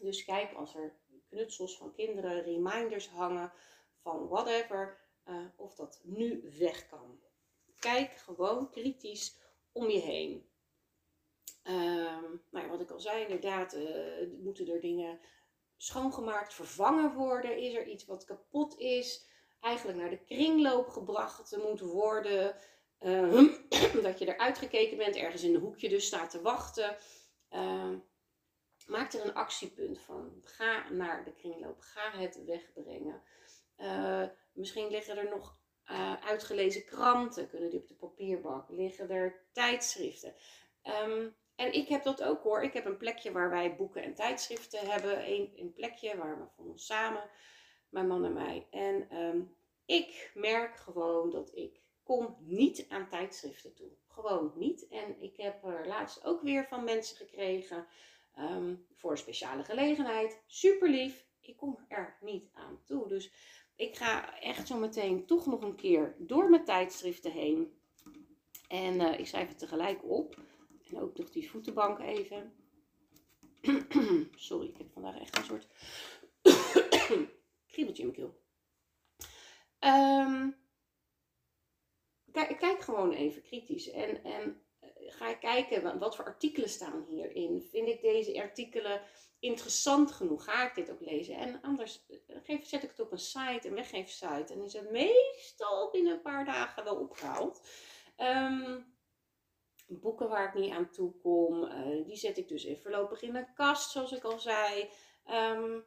Dus 0.00 0.24
kijk 0.24 0.52
als 0.52 0.74
er 0.74 0.96
knutsels 1.28 1.76
van 1.76 1.92
kinderen, 1.92 2.42
reminders 2.42 3.08
hangen 3.08 3.52
van 4.00 4.28
whatever, 4.28 4.98
uh, 5.28 5.46
of 5.56 5.74
dat 5.74 6.00
nu 6.02 6.50
weg 6.58 6.88
kan. 6.88 7.20
Kijk 7.78 8.12
gewoon 8.12 8.70
kritisch 8.70 9.36
om 9.72 9.88
je 9.88 10.00
heen. 10.00 10.48
Um, 11.64 12.42
nou 12.50 12.64
ja, 12.64 12.68
wat 12.68 12.80
ik 12.80 12.90
al 12.90 13.00
zei, 13.00 13.22
inderdaad, 13.22 13.74
uh, 13.74 14.28
moeten 14.42 14.68
er 14.68 14.80
dingen 14.80 15.20
schoongemaakt, 15.76 16.54
vervangen 16.54 17.14
worden? 17.14 17.58
Is 17.58 17.74
er 17.74 17.86
iets 17.86 18.04
wat 18.04 18.24
kapot 18.24 18.78
is? 18.78 19.26
Eigenlijk 19.60 19.98
naar 19.98 20.10
de 20.10 20.24
kringloop 20.24 20.88
gebracht 20.88 21.56
moet 21.56 21.80
worden? 21.80 22.56
Uh, 23.00 23.54
dat 24.02 24.18
je 24.18 24.34
eruit 24.34 24.58
gekeken 24.58 24.96
bent, 24.96 25.16
ergens 25.16 25.42
in 25.42 25.54
een 25.54 25.60
hoekje 25.60 25.88
dus 25.88 26.06
staat 26.06 26.30
te 26.30 26.42
wachten. 26.42 26.96
Uh, 27.50 27.94
maak 28.86 29.12
er 29.12 29.24
een 29.24 29.34
actiepunt 29.34 30.00
van. 30.00 30.40
Ga 30.42 30.90
naar 30.90 31.24
de 31.24 31.32
kringloop. 31.32 31.80
Ga 31.80 32.18
het 32.18 32.44
wegbrengen. 32.44 33.22
Uh, 33.78 34.24
misschien 34.52 34.90
liggen 34.90 35.16
er 35.16 35.28
nog 35.28 35.58
uh, 35.90 36.14
uitgelezen 36.24 36.84
kranten. 36.84 37.48
Kunnen 37.48 37.70
die 37.70 37.80
op 37.80 37.88
de 37.88 37.94
papierbak? 37.94 38.70
Liggen 38.70 39.10
er 39.10 39.44
tijdschriften? 39.52 40.34
Um, 41.04 41.36
en 41.54 41.72
ik 41.72 41.88
heb 41.88 42.02
dat 42.02 42.22
ook 42.22 42.42
hoor. 42.42 42.62
Ik 42.62 42.72
heb 42.72 42.84
een 42.84 42.96
plekje 42.96 43.32
waar 43.32 43.50
wij 43.50 43.76
boeken 43.76 44.02
en 44.02 44.14
tijdschriften 44.14 44.90
hebben. 44.90 45.30
Een, 45.30 45.52
een 45.56 45.72
plekje 45.72 46.16
waar 46.16 46.38
we 46.38 46.46
van 46.56 46.66
ons 46.66 46.86
samen, 46.86 47.30
mijn 47.88 48.06
man 48.06 48.24
en 48.24 48.32
mij. 48.32 48.66
En 48.70 49.16
um, 49.16 49.56
ik 49.84 50.30
merk 50.34 50.76
gewoon 50.76 51.30
dat 51.30 51.56
ik 51.56 51.82
kom 52.02 52.36
niet 52.40 52.86
aan 52.88 53.08
tijdschriften 53.08 53.74
toe. 53.74 53.90
Gewoon 54.06 54.52
niet. 54.56 54.88
En 54.88 55.22
ik 55.22 55.36
heb 55.36 55.64
er 55.64 55.86
laatst 55.86 56.24
ook 56.24 56.42
weer 56.42 56.66
van 56.66 56.84
mensen 56.84 57.16
gekregen 57.16 57.86
um, 58.38 58.86
voor 58.94 59.10
een 59.10 59.18
speciale 59.18 59.64
gelegenheid. 59.64 60.42
Super 60.46 60.88
lief. 60.88 61.26
Ik 61.40 61.56
kom 61.56 61.84
er 61.88 62.16
niet 62.20 62.50
aan 62.52 62.82
toe. 62.84 63.08
Dus 63.08 63.32
ik 63.76 63.96
ga 63.96 64.40
echt 64.40 64.66
zo 64.66 64.78
meteen 64.78 65.26
toch 65.26 65.46
nog 65.46 65.62
een 65.62 65.74
keer 65.74 66.14
door 66.18 66.50
mijn 66.50 66.64
tijdschriften 66.64 67.32
heen. 67.32 67.78
En 68.68 68.94
uh, 68.94 69.18
ik 69.18 69.26
schrijf 69.26 69.48
het 69.48 69.58
tegelijk 69.58 70.04
op. 70.04 70.40
En 70.90 71.00
ook 71.00 71.16
nog 71.16 71.30
die 71.30 71.50
voetenbank 71.50 71.98
even. 71.98 72.52
Sorry, 74.34 74.68
ik 74.68 74.76
heb 74.76 74.92
vandaag 74.92 75.18
echt 75.18 75.36
een 75.36 75.44
soort 75.44 75.66
kriebeltje 77.72 78.02
in 78.02 78.08
mijn 78.08 78.12
keel. 78.12 78.42
Um, 79.80 80.56
kijk, 82.32 82.58
kijk, 82.58 82.80
gewoon 82.80 83.12
even 83.12 83.42
kritisch. 83.42 83.90
En, 83.90 84.24
en 84.24 84.63
ga 85.06 85.34
kijken 85.34 85.98
wat 85.98 86.16
voor 86.16 86.24
artikelen 86.24 86.68
staan 86.68 87.04
hierin. 87.08 87.62
Vind 87.62 87.88
ik 87.88 88.00
deze 88.00 88.42
artikelen 88.42 89.02
interessant 89.38 90.12
genoeg? 90.12 90.44
Ga 90.44 90.66
ik 90.66 90.74
dit 90.74 90.90
ook 90.90 91.00
lezen? 91.00 91.36
En 91.36 91.60
anders 91.62 92.06
eh, 92.08 92.36
geef, 92.42 92.66
zet 92.66 92.82
ik 92.82 92.90
het 92.90 93.00
op 93.00 93.12
een 93.12 93.18
site, 93.18 93.68
een 93.68 93.74
weggeefsite. 93.74 94.52
En 94.52 94.62
is 94.62 94.72
het 94.72 94.90
meestal 94.90 95.90
binnen 95.90 96.12
een 96.12 96.22
paar 96.22 96.44
dagen 96.44 96.84
wel 96.84 96.96
opgehaald. 96.96 97.68
Um, 98.16 98.92
boeken 99.86 100.28
waar 100.28 100.48
ik 100.48 100.54
niet 100.54 100.72
aan 100.72 100.90
toe 100.90 101.12
kom. 101.22 101.64
Uh, 101.64 102.06
die 102.06 102.16
zet 102.16 102.38
ik 102.38 102.48
dus 102.48 102.64
even 102.64 102.82
voorlopig 102.82 103.22
in 103.22 103.36
een 103.36 103.54
kast, 103.54 103.90
zoals 103.90 104.12
ik 104.12 104.24
al 104.24 104.38
zei. 104.38 104.90
Um, 105.30 105.84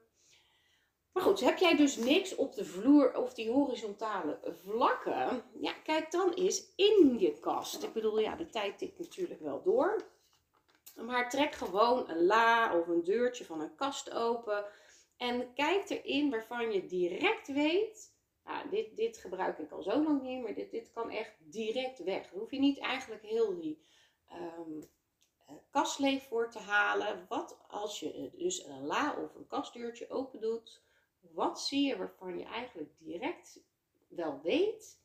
maar 1.18 1.26
goed, 1.26 1.40
heb 1.40 1.58
jij 1.58 1.76
dus 1.76 1.96
niks 1.96 2.36
op 2.36 2.56
de 2.56 2.66
vloer 2.66 3.18
of 3.18 3.34
die 3.34 3.52
horizontale 3.52 4.40
vlakken? 4.66 5.44
Ja, 5.60 5.74
kijk 5.84 6.12
dan 6.12 6.34
eens 6.34 6.74
in 6.76 7.16
je 7.20 7.40
kast. 7.40 7.84
Ik 7.84 7.94
bedoel, 7.94 8.20
ja, 8.20 8.36
de 8.36 8.50
tijd 8.50 8.78
tikt 8.78 9.00
natuurlijk 9.00 9.40
wel 9.40 9.62
door. 9.62 10.06
Maar 10.96 11.30
trek 11.30 11.54
gewoon 11.54 12.10
een 12.10 12.26
la 12.26 12.80
of 12.80 12.88
een 12.88 13.04
deurtje 13.04 13.46
van 13.46 13.62
een 13.62 13.76
kast 13.76 14.14
open. 14.14 14.66
En 15.18 15.54
kijk 15.54 15.90
erin 15.90 16.30
waarvan 16.30 16.72
je 16.72 16.86
direct 16.86 17.48
weet. 17.48 18.16
Nou, 18.46 18.70
dit, 18.70 18.96
dit 18.96 19.18
gebruik 19.18 19.58
ik 19.58 19.72
al 19.72 19.84
zo 19.84 20.04
lang 20.04 20.22
niet, 20.22 20.42
maar 20.42 20.54
dit, 20.54 20.72
dit 20.72 20.92
kan 20.92 21.10
echt 21.10 21.36
direct 21.40 22.04
weg. 22.04 22.30
Dan 22.30 22.40
hoef 22.40 22.52
je 22.52 22.60
niet 22.60 22.80
eigenlijk 22.80 23.24
heel 23.24 23.56
die 23.56 23.86
um, 24.34 26.20
voor 26.20 26.50
te 26.50 26.60
halen. 26.60 27.26
Wat 27.30 27.58
als 27.68 28.00
je 28.00 28.32
dus 28.36 28.66
een 28.66 28.86
la 28.86 29.16
of 29.24 29.36
een 29.36 29.48
kastdeurtje 29.48 30.10
open 30.10 30.40
doet, 30.42 30.86
wat 31.34 31.62
zie 31.62 31.88
je 31.88 31.98
waarvan 31.98 32.38
je 32.38 32.46
eigenlijk 32.46 32.92
direct 32.98 33.60
wel 34.08 34.40
weet, 34.44 35.00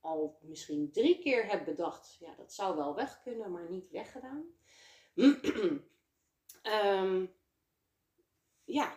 al 0.00 0.38
misschien 0.42 0.92
drie 0.92 1.18
keer 1.18 1.46
hebt 1.46 1.64
bedacht, 1.64 2.16
ja 2.20 2.34
dat 2.34 2.52
zou 2.52 2.76
wel 2.76 2.94
weg 2.94 3.22
kunnen, 3.22 3.52
maar 3.52 3.70
niet 3.70 3.90
weggedaan. 3.90 4.44
um, 5.14 5.84
ja, 8.78 8.92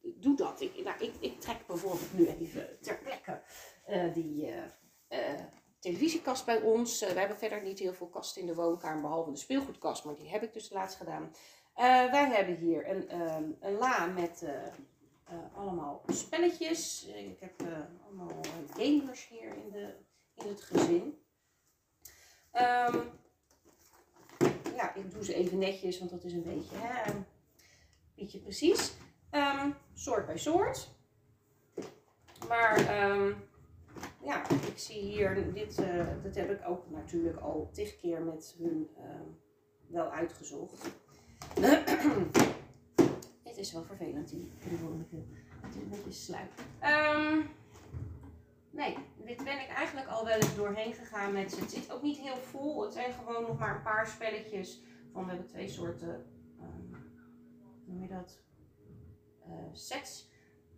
doe 0.00 0.36
dat. 0.36 0.60
Ik, 0.60 0.84
nou, 0.84 1.04
ik, 1.04 1.14
ik, 1.20 1.40
trek 1.40 1.66
bijvoorbeeld 1.66 2.12
nu 2.12 2.26
even 2.26 2.80
ter 2.80 2.98
plekke 2.98 3.42
uh, 3.88 4.14
die 4.14 4.46
uh, 4.46 4.64
uh, 5.08 5.40
televisiekast 5.78 6.44
bij 6.44 6.60
ons. 6.60 7.00
we 7.00 7.06
hebben 7.06 7.36
verder 7.36 7.62
niet 7.62 7.78
heel 7.78 7.94
veel 7.94 8.08
kasten 8.08 8.40
in 8.40 8.46
de 8.46 8.54
woonkamer, 8.54 9.02
behalve 9.02 9.30
de 9.30 9.36
speelgoedkast, 9.36 10.04
maar 10.04 10.14
die 10.14 10.28
heb 10.28 10.42
ik 10.42 10.52
dus 10.52 10.70
laatst 10.70 10.96
gedaan. 10.96 11.34
wij 12.10 12.30
hebben 12.30 12.56
hier 12.56 12.88
een, 12.88 13.08
ehm, 13.08 13.52
een 13.60 13.74
la 13.74 14.06
met 14.06 14.44
allemaal 15.54 16.02
spelletjes. 16.06 17.04
Ik 17.04 17.40
heb 17.40 17.62
allemaal 18.04 18.40
gamers 18.76 19.28
hier 19.28 19.54
in, 19.54 19.70
de, 19.70 19.94
in 20.34 20.48
het 20.48 20.60
gezin. 20.62 21.02
Um, 22.52 23.02
ja, 24.76 24.94
ik 24.94 25.10
doe 25.10 25.24
ze 25.24 25.34
even 25.34 25.58
netjes, 25.58 25.98
want 25.98 26.10
dat 26.10 26.24
is 26.24 26.32
een 26.32 26.42
beetje, 26.42 26.76
hè, 26.76 27.12
een 27.12 27.24
beetje 28.14 28.38
precies. 28.38 28.94
Um, 29.30 29.74
soort 29.94 30.26
bij 30.26 30.38
soort. 30.38 30.88
Maar 32.48 33.10
um, 33.10 33.36
ja, 34.22 34.50
ik 34.50 34.78
zie 34.78 35.00
hier, 35.00 35.52
dit, 35.52 35.76
dat 36.22 36.34
heb 36.34 36.50
ik 36.50 36.68
ook 36.68 36.90
natuurlijk 36.90 37.40
al 37.40 37.70
tig 37.72 37.96
keer 37.96 38.22
met 38.22 38.54
hun 38.58 38.88
wel 39.88 40.10
uitgezocht. 40.10 40.88
Is 43.66 43.72
wel 43.72 43.82
vervelend, 43.82 44.28
die. 44.28 44.52
Het 44.58 45.74
is 45.74 45.82
een 45.82 45.88
beetje 45.88 46.12
sluip. 46.12 46.52
Nee, 48.70 48.96
dit 49.24 49.44
ben 49.44 49.60
ik 49.60 49.68
eigenlijk 49.68 50.08
al 50.08 50.24
wel 50.24 50.34
eens 50.34 50.54
doorheen 50.54 50.92
gegaan 50.92 51.32
met 51.32 51.52
ze. 51.52 51.60
Het 51.60 51.70
zit 51.70 51.92
ook 51.92 52.02
niet 52.02 52.16
heel 52.16 52.36
vol. 52.36 52.82
Het 52.82 52.92
zijn 52.92 53.12
gewoon 53.12 53.42
nog 53.42 53.58
maar 53.58 53.76
een 53.76 53.82
paar 53.82 54.06
spelletjes. 54.06 54.82
Van, 55.12 55.24
we 55.24 55.28
hebben 55.28 55.46
twee 55.46 55.68
soorten, 55.68 56.26
um, 56.60 56.96
noem 57.86 58.02
je 58.02 58.08
dat, 58.08 58.42
uh, 59.48 59.54
sets. 59.72 60.30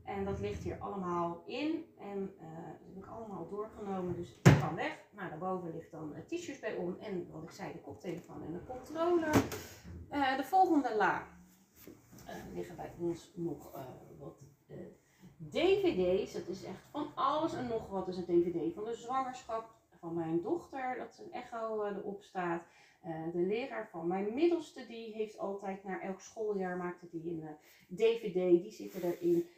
En 0.05 0.25
dat 0.25 0.41
ligt 0.41 0.63
hier 0.63 0.79
allemaal 0.79 1.43
in. 1.47 1.85
En 1.99 2.19
uh, 2.19 2.69
dat 2.79 2.95
heb 2.95 3.05
ik 3.05 3.07
allemaal 3.07 3.49
doorgenomen. 3.49 4.17
Dus 4.17 4.39
het 4.43 4.61
kan 4.61 4.75
weg. 4.75 4.99
Nou, 5.11 5.29
daarboven 5.29 5.75
ligt 5.75 5.91
dan 5.91 6.15
t-shirts 6.27 6.61
bij 6.61 6.77
om. 6.77 6.97
En 7.01 7.31
wat 7.31 7.43
ik 7.43 7.51
zei, 7.51 7.73
de 7.73 7.81
koptelefoon 7.81 8.43
en 8.43 8.53
de 8.53 8.65
controller. 8.67 9.35
Uh, 10.13 10.37
de 10.37 10.45
volgende 10.45 10.97
la 10.97 11.17
uh, 11.17 11.38
liggen 12.55 12.77
bij 12.77 12.93
ons 12.99 13.33
nog 13.35 13.73
wat 14.19 14.41
dvd's. 15.51 16.33
Dat 16.33 16.49
is 16.49 16.65
echt 16.65 16.83
van 16.91 17.11
alles 17.15 17.55
en 17.55 17.67
nog 17.67 17.89
wat. 17.89 18.09
is 18.09 18.17
een 18.17 18.25
dvd 18.25 18.75
van 18.75 18.85
de 18.85 18.95
zwangerschap 18.95 19.71
van 19.99 20.15
mijn 20.15 20.41
dochter. 20.43 20.97
Dat 20.99 21.23
een 21.25 21.33
echo 21.33 21.85
erop 21.85 22.23
staat. 22.23 22.63
De 23.33 23.39
leraar 23.39 23.89
van 23.89 24.07
mijn 24.07 24.35
middelste, 24.35 24.87
die 24.87 25.13
heeft 25.13 25.39
altijd 25.39 25.85
naar 25.85 26.01
elk 26.01 26.21
schooljaar 26.21 26.77
maakte 26.77 27.09
die 27.11 27.31
een 27.31 27.57
dvd. 27.97 28.63
Die 28.63 28.73
zitten 28.73 29.03
erin 29.03 29.49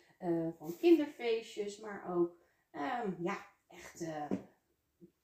van 0.57 0.77
kinderfeestjes, 0.77 1.81
maar 1.81 2.15
ook 2.15 2.33
um, 2.73 3.17
ja, 3.19 3.39
echt 3.69 4.07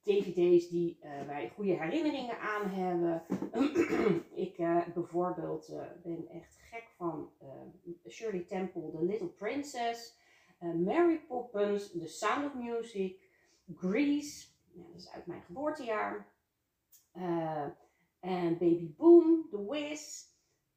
dvd's 0.07 0.69
die 0.69 0.99
wij 1.27 1.53
goede 1.55 1.73
herinneringen 1.73 2.39
aan 2.39 2.69
hebben. 2.69 3.23
ik 4.47 4.57
bijvoorbeeld 4.95 5.73
ben 6.03 6.29
echt 6.29 6.59
gek 6.71 6.89
van 6.97 7.31
Shirley 8.09 8.45
Temple, 8.49 8.91
The 8.91 9.05
Little 9.05 9.29
Princess, 9.29 10.19
Mary 10.59 11.21
Poppins, 11.29 11.91
The 11.91 12.07
Sound 12.07 12.45
of 12.45 12.55
Music, 12.55 13.19
Grease, 13.75 14.49
ja, 14.73 14.83
dat 14.93 15.01
is 15.01 15.11
uit 15.11 15.27
mijn 15.27 15.43
geboortejaar. 15.43 16.27
En 18.21 18.59
Baby 18.59 18.95
Boom, 18.97 19.47
The 19.51 19.71
Wiz. 19.71 20.25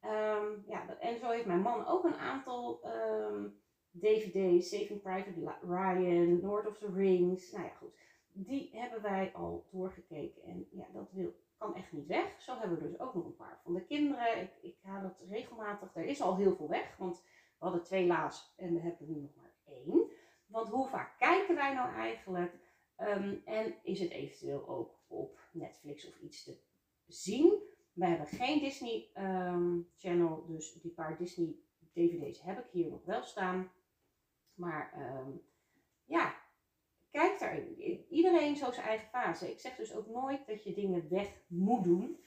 Um, 0.04 0.64
ja, 0.66 0.98
en 0.98 1.18
zo 1.18 1.30
heeft 1.30 1.46
mijn 1.46 1.60
man 1.60 1.86
ook 1.86 2.04
een 2.04 2.16
aantal 2.16 2.80
um, 2.84 3.60
DVD's. 3.90 4.68
Saving 4.68 5.02
Private 5.02 5.54
Ryan, 5.62 6.40
Lord 6.40 6.66
of 6.66 6.78
the 6.78 6.92
Rings. 6.94 7.52
Nou 7.52 7.64
ja, 7.64 7.70
goed. 7.70 7.94
Die 8.32 8.70
hebben 8.72 9.02
wij 9.02 9.32
al 9.34 9.66
doorgekeken. 9.70 10.42
En 10.42 10.68
ja, 10.70 10.86
dat 10.92 11.12
wil, 11.12 11.34
kan 11.56 11.74
echt 11.74 11.92
niet 11.92 12.06
weg. 12.06 12.40
Zo 12.40 12.58
hebben 12.58 12.78
we 12.78 12.88
dus 12.88 13.00
ook 13.00 13.14
nog 13.14 13.24
een 13.24 13.36
paar 13.36 13.60
van 13.62 13.74
de 13.74 13.84
kinderen. 13.84 14.40
Ik, 14.40 14.50
ik 14.60 14.76
haal 14.82 15.02
dat 15.02 15.20
regelmatig. 15.28 15.94
Er 15.94 16.04
is 16.04 16.20
al 16.20 16.36
heel 16.36 16.56
veel 16.56 16.68
weg. 16.68 16.96
Want 16.96 17.22
we 17.58 17.64
hadden 17.64 17.82
twee 17.82 18.06
laas 18.06 18.54
en 18.56 18.74
we 18.74 18.80
hebben 18.80 19.12
nu 19.12 19.20
nog 19.20 19.34
maar 19.36 19.54
één. 19.64 20.10
Want 20.46 20.68
hoe 20.68 20.88
vaak 20.88 21.18
kijken 21.18 21.54
wij 21.54 21.74
nou 21.74 21.94
eigenlijk? 21.94 22.52
Um, 22.96 23.42
en 23.44 23.74
is 23.82 24.00
het 24.00 24.10
eventueel 24.10 24.68
ook 24.68 24.98
op 25.06 25.40
Netflix 25.52 26.08
of 26.08 26.20
iets 26.20 26.44
te 26.44 26.58
zien. 27.06 27.62
We 27.92 28.06
hebben 28.06 28.26
geen 28.26 28.60
Disney 28.60 29.10
um, 29.14 29.88
Channel, 29.96 30.46
dus 30.46 30.72
die 30.72 30.90
paar 30.90 31.18
Disney 31.18 31.56
DVD's 31.92 32.42
heb 32.42 32.58
ik 32.58 32.70
hier 32.70 32.90
nog 32.90 33.04
wel 33.04 33.22
staan. 33.22 33.72
Maar 34.54 34.92
um, 35.18 35.42
ja, 36.04 36.34
kijk 37.10 37.38
daar. 37.38 37.58
Iedereen 38.08 38.56
zo 38.56 38.72
zijn 38.72 38.86
eigen 38.86 39.08
fase. 39.08 39.50
Ik 39.50 39.60
zeg 39.60 39.76
dus 39.76 39.94
ook 39.94 40.06
nooit 40.06 40.46
dat 40.46 40.64
je 40.64 40.74
dingen 40.74 41.06
weg 41.10 41.28
moet 41.46 41.84
doen. 41.84 42.20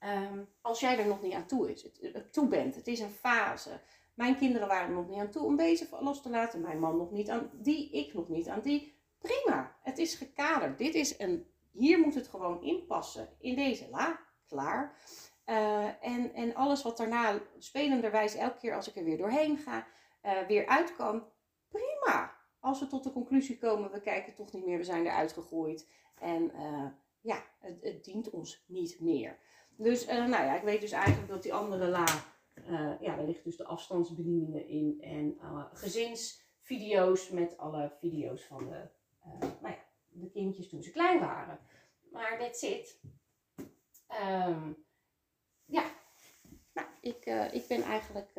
Um, 0.00 0.48
als 0.60 0.80
jij 0.80 0.98
er 0.98 1.06
nog 1.06 1.22
niet 1.22 1.32
aan 1.32 1.46
toe, 1.46 1.72
is, 1.72 1.82
het, 1.82 2.32
toe 2.32 2.48
bent. 2.48 2.74
Het 2.74 2.86
is 2.86 3.00
een 3.00 3.10
fase. 3.10 3.80
Mijn 4.14 4.36
kinderen 4.36 4.68
waren 4.68 4.88
er 4.88 4.94
nog 4.94 5.08
niet 5.08 5.18
aan 5.18 5.30
toe 5.30 5.44
om 5.44 5.56
deze 5.56 5.88
los 6.00 6.22
te 6.22 6.30
laten. 6.30 6.60
Mijn 6.60 6.80
man 6.80 6.96
nog 6.96 7.10
niet 7.10 7.30
aan 7.30 7.50
die, 7.52 7.90
ik 7.90 8.14
nog 8.14 8.28
niet 8.28 8.48
aan 8.48 8.60
die. 8.60 8.94
Prima, 9.18 9.76
het 9.82 9.98
is 9.98 10.14
gekaderd. 10.14 10.78
Dit 10.78 10.94
is 10.94 11.18
een, 11.18 11.46
hier 11.72 11.98
moet 11.98 12.14
het 12.14 12.28
gewoon 12.28 12.62
inpassen. 12.62 13.28
In 13.38 13.54
deze 13.54 13.88
la, 13.90 14.20
klaar. 14.46 14.96
Uh, 15.46 16.04
en, 16.04 16.34
en 16.34 16.54
alles 16.54 16.82
wat 16.82 16.96
daarna 16.96 17.40
spelenderwijs 17.58 18.34
elke 18.34 18.58
keer 18.58 18.74
als 18.74 18.88
ik 18.88 18.96
er 18.96 19.04
weer 19.04 19.18
doorheen 19.18 19.56
ga, 19.58 19.86
uh, 20.22 20.46
weer 20.46 20.66
uit 20.66 20.96
kan. 20.96 21.24
Prima. 21.68 22.43
Als 22.64 22.80
we 22.80 22.86
tot 22.86 23.04
de 23.04 23.12
conclusie 23.12 23.58
komen, 23.58 23.90
we 23.90 24.00
kijken 24.00 24.34
toch 24.34 24.52
niet 24.52 24.64
meer, 24.64 24.78
we 24.78 24.84
zijn 24.84 25.06
eruit 25.06 25.32
gegooid. 25.32 25.88
En 26.18 26.50
uh, 26.54 26.86
ja, 27.20 27.44
het, 27.58 27.82
het, 27.82 28.04
dient 28.04 28.30
ons 28.30 28.64
niet 28.66 29.00
meer. 29.00 29.38
Dus 29.76 30.06
nou 30.06 30.30
ja, 30.30 30.56
ik 30.56 30.62
weet 30.62 30.80
dus 30.80 30.92
eigenlijk 30.92 31.28
dat 31.28 31.42
die 31.42 31.54
andere 31.54 31.88
la 31.88 32.06
uh, 32.54 33.00
ja, 33.00 33.16
daar 33.16 33.24
liggen 33.24 33.44
dus 33.44 33.56
de 33.56 33.64
afstandsbedieningen 33.64 34.68
in 34.68 35.00
en 35.00 35.38
gezinsvideo's 35.72 37.30
met 37.30 37.58
alle 37.58 37.92
video's 38.00 38.44
van 38.44 38.68
de, 38.68 38.88
nou 39.60 39.74
ja, 39.74 39.84
de 40.08 40.30
kindjes 40.30 40.68
toen 40.68 40.82
ze 40.82 40.90
klein 40.90 41.20
waren. 41.20 41.58
Maar 42.12 42.38
that's 42.38 42.62
it. 42.62 43.00
Um, 44.38 44.84
ja, 45.64 45.84
nou, 46.72 46.88
ik, 47.00 47.24
ik 47.52 47.66
ben 47.68 47.82
eigenlijk 47.82 48.32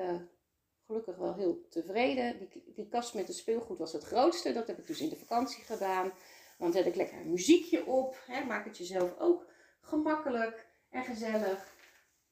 gelukkig 0.86 1.15
wel 1.15 1.36
heel 1.36 1.67
tevreden. 1.69 2.39
Die, 2.39 2.71
die 2.76 2.88
kast 2.88 3.13
met 3.13 3.28
het 3.28 3.38
speelgoed 3.38 3.78
was 3.78 3.93
het 3.93 4.04
grootste. 4.04 4.54
Dat 4.54 4.67
heb 4.67 4.78
ik 4.78 4.88
dus 4.88 5.02
in 5.02 5.10
de 5.10 5.15
vakantie 5.15 5.63
gedaan. 5.63 6.12
Want 6.58 6.74
heb 6.74 6.86
ik 6.86 6.95
lekker 6.95 7.17
een 7.17 7.30
muziekje 7.30 7.86
op. 7.86 8.17
Hè, 8.26 8.43
maak 8.43 8.65
het 8.65 8.78
jezelf 8.78 9.19
ook 9.19 9.45
gemakkelijk 9.82 10.67
en 10.89 11.04
gezellig. 11.04 11.74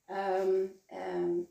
Um, 0.08 0.82
um, 1.16 1.50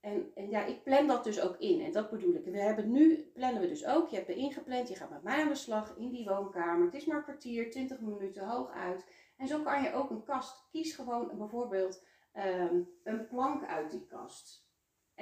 en, 0.00 0.30
en 0.34 0.50
ja, 0.50 0.64
ik 0.64 0.82
plan 0.82 1.06
dat 1.06 1.24
dus 1.24 1.40
ook 1.40 1.56
in. 1.58 1.80
En 1.80 1.92
dat 1.92 2.10
bedoel 2.10 2.34
ik. 2.34 2.44
We 2.44 2.60
hebben 2.60 2.90
nu, 2.90 3.30
plannen 3.34 3.60
we 3.60 3.68
dus 3.68 3.86
ook. 3.86 4.08
Je 4.08 4.16
hebt 4.16 4.28
er 4.28 4.36
ingepland, 4.36 4.88
je 4.88 4.94
gaat 4.94 5.10
met 5.10 5.22
mij 5.22 5.42
aan 5.42 5.48
de 5.48 5.54
slag 5.54 5.96
in 5.96 6.10
die 6.10 6.24
woonkamer. 6.24 6.84
Het 6.84 6.94
is 6.94 7.04
maar 7.04 7.16
een 7.16 7.22
kwartier, 7.22 7.70
20 7.70 8.00
minuten 8.00 8.48
hooguit. 8.48 9.04
En 9.36 9.48
zo 9.48 9.62
kan 9.62 9.82
je 9.82 9.92
ook 9.92 10.10
een 10.10 10.24
kast. 10.24 10.68
Kies 10.70 10.94
gewoon 10.94 11.38
bijvoorbeeld 11.38 12.04
um, 12.36 12.88
een 13.04 13.26
plank 13.26 13.64
uit 13.64 13.90
die 13.90 14.06
kast. 14.06 14.70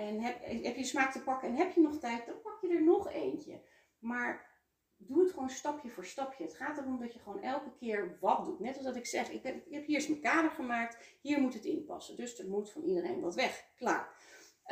En 0.01 0.21
heb, 0.21 0.45
heb 0.65 0.77
je 0.77 0.85
smaak 0.85 1.13
te 1.13 1.23
pakken 1.23 1.49
en 1.49 1.55
heb 1.55 1.73
je 1.73 1.81
nog 1.81 1.99
tijd, 1.99 2.27
dan 2.27 2.41
pak 2.43 2.61
je 2.61 2.69
er 2.69 2.83
nog 2.83 3.13
eentje. 3.13 3.61
Maar 3.99 4.49
doe 4.97 5.23
het 5.23 5.33
gewoon 5.33 5.51
stapje 5.51 5.91
voor 5.91 6.05
stapje. 6.05 6.45
Het 6.45 6.55
gaat 6.55 6.79
erom 6.79 6.99
dat 6.99 7.13
je 7.13 7.19
gewoon 7.19 7.43
elke 7.43 7.73
keer 7.79 8.19
wat 8.21 8.45
doet. 8.45 8.61
Net 8.61 8.77
als 8.77 8.85
dat 8.85 8.97
ik 8.97 9.07
zeg, 9.07 9.31
ik 9.31 9.43
heb, 9.43 9.67
ik 9.67 9.73
heb 9.73 9.87
hier 9.87 9.97
eens 9.97 10.09
mijn 10.09 10.21
kader 10.21 10.51
gemaakt. 10.51 10.99
Hier 11.21 11.41
moet 11.41 11.55
het 11.55 11.65
inpassen. 11.65 12.17
Dus 12.17 12.39
er 12.39 12.49
moet 12.49 12.71
van 12.71 12.83
iedereen 12.83 13.21
wat 13.21 13.35
weg. 13.35 13.65
Klaar. 13.77 14.15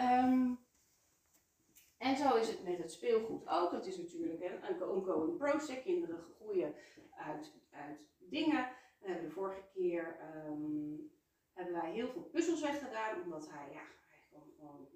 Um, 0.00 0.66
en 1.98 2.16
zo 2.16 2.36
is 2.36 2.48
het 2.48 2.64
met 2.64 2.78
het 2.78 2.92
speelgoed 2.92 3.48
ook. 3.48 3.72
Het 3.72 3.86
is 3.86 3.96
natuurlijk 3.96 4.42
een 4.42 4.82
ongoing 4.82 5.36
process. 5.36 5.82
Kinderen 5.82 6.24
groeien 6.40 6.74
uit, 7.10 7.52
uit 7.70 7.98
dingen. 8.18 8.68
We 8.98 9.06
hebben 9.08 9.24
de 9.24 9.34
vorige 9.34 9.62
keer 9.74 10.16
um, 10.46 11.10
hebben 11.52 11.74
wij 11.74 11.90
heel 11.90 12.08
veel 12.08 12.22
puzzels 12.22 12.60
weggedaan, 12.60 13.22
omdat 13.22 13.48
hij, 13.50 13.72
ja, 13.72 13.82
gewoon, 14.28 14.52
gewoon 14.58 14.88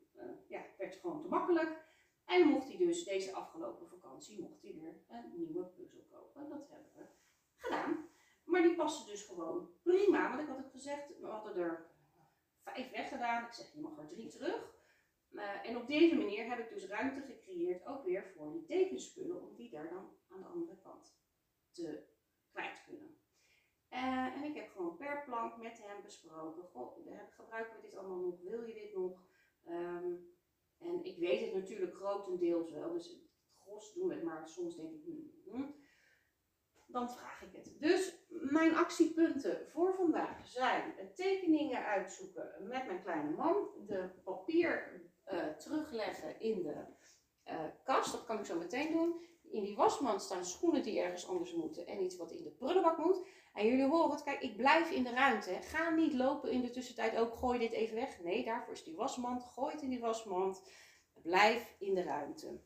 ja, 0.49 0.65
werd 0.79 0.95
gewoon 0.95 1.21
te 1.21 1.29
makkelijk. 1.29 1.91
En 2.25 2.49
mocht 2.49 2.69
hij 2.69 2.77
dus 2.77 3.05
deze 3.05 3.33
afgelopen 3.33 3.89
vakantie 3.89 4.41
mocht 4.41 4.63
hij 4.63 4.75
weer 4.75 4.95
een 5.09 5.33
nieuwe 5.35 5.65
puzzel 5.65 6.07
kopen. 6.11 6.49
Dat 6.49 6.69
hebben 6.69 6.93
we 6.95 7.07
gedaan. 7.57 8.09
Maar 8.45 8.63
die 8.63 8.75
passen 8.75 9.07
dus 9.07 9.23
gewoon 9.23 9.71
prima. 9.83 10.29
Want 10.29 10.41
ik 10.41 10.49
had 10.49 10.57
het 10.57 10.71
gezegd, 10.71 11.19
we 11.21 11.27
hadden 11.27 11.57
er 11.57 11.91
vijf 12.63 12.91
weggedaan. 12.91 13.45
Ik 13.45 13.53
zeg, 13.53 13.73
je 13.73 13.81
mag 13.81 13.99
er 13.99 14.09
drie 14.09 14.29
terug. 14.29 14.81
Uh, 15.31 15.69
en 15.69 15.77
op 15.77 15.87
deze 15.87 16.17
manier 16.17 16.49
heb 16.49 16.59
ik 16.59 16.69
dus 16.69 16.87
ruimte 16.87 17.21
gecreëerd, 17.21 17.87
ook 17.87 18.05
weer 18.05 18.33
voor 18.37 18.53
die 18.53 18.65
tekenspullen, 18.65 19.43
om 19.43 19.55
die 19.55 19.71
daar 19.71 19.89
dan 19.89 20.17
aan 20.29 20.41
de 20.41 20.47
andere 20.47 20.77
kant 20.77 21.17
te 21.71 22.05
kwijt 22.51 22.83
kunnen. 22.87 23.17
Uh, 23.91 24.37
en 24.37 24.43
ik 24.43 24.55
heb 24.55 24.71
gewoon 24.71 24.97
per 24.97 25.23
plank 25.25 25.57
met 25.57 25.87
hem 25.87 26.03
besproken, 26.03 26.69
gebruiken 27.31 27.77
we 27.77 27.83
dit 27.83 27.97
allemaal 27.97 28.21
nog, 28.21 28.41
wil 28.41 28.63
je 28.63 28.75
dit 28.75 28.95
nog? 28.95 29.21
Um, 29.69 30.31
en 30.79 31.05
ik 31.05 31.19
weet 31.19 31.41
het 31.41 31.55
natuurlijk 31.55 31.95
grotendeels 31.95 32.71
wel, 32.71 32.93
dus 32.93 33.09
het 33.09 33.21
gros 33.59 33.93
doen 33.95 34.09
we 34.09 34.15
het, 34.15 34.23
maar 34.23 34.49
soms 34.49 34.77
denk 34.77 34.93
ik, 34.93 35.05
hmm, 35.05 35.33
hmm, 35.45 35.75
dan 36.87 37.11
vraag 37.11 37.43
ik 37.43 37.53
het. 37.53 37.75
Dus 37.79 38.15
mijn 38.29 38.77
actiepunten 38.77 39.67
voor 39.69 39.95
vandaag 39.95 40.47
zijn 40.47 40.95
tekeningen 41.15 41.85
uitzoeken 41.85 42.53
met 42.61 42.87
mijn 42.87 43.03
kleine 43.03 43.31
man, 43.31 43.69
de 43.87 44.11
papier 44.25 45.03
uh, 45.33 45.47
terugleggen 45.49 46.41
in 46.41 46.63
de 46.63 46.85
uh, 47.49 47.65
kast. 47.85 48.13
Dat 48.13 48.25
kan 48.25 48.39
ik 48.39 48.45
zo 48.45 48.59
meteen 48.59 48.93
doen. 48.93 49.21
In 49.43 49.63
die 49.63 49.77
wasmand 49.77 50.23
staan 50.23 50.45
schoenen 50.45 50.83
die 50.83 51.01
ergens 51.01 51.29
anders 51.29 51.55
moeten 51.55 51.87
en 51.87 52.03
iets 52.03 52.17
wat 52.17 52.33
in 52.33 52.43
de 52.43 52.51
prullenbak 52.51 52.99
moet. 52.99 53.27
En 53.55 53.67
jullie 53.67 53.87
horen 53.87 54.11
het, 54.11 54.23
kijk, 54.23 54.41
ik 54.41 54.57
blijf 54.57 54.91
in 54.91 55.03
de 55.03 55.11
ruimte. 55.11 55.59
Ga 55.63 55.91
niet 55.91 56.13
lopen 56.13 56.51
in 56.51 56.61
de 56.61 56.71
tussentijd 56.71 57.17
ook, 57.17 57.35
gooi 57.35 57.59
dit 57.59 57.73
even 57.73 57.95
weg. 57.95 58.21
Nee, 58.21 58.45
daarvoor 58.45 58.73
is 58.73 58.85
die 58.85 58.97
wasmand. 58.97 59.45
Gooi 59.45 59.73
het 59.73 59.83
in 59.83 59.91
die 59.91 60.01
wasmand. 60.01 60.63
Blijf 61.23 61.75
in 61.79 61.95
de 61.95 62.03
ruimte. 62.03 62.61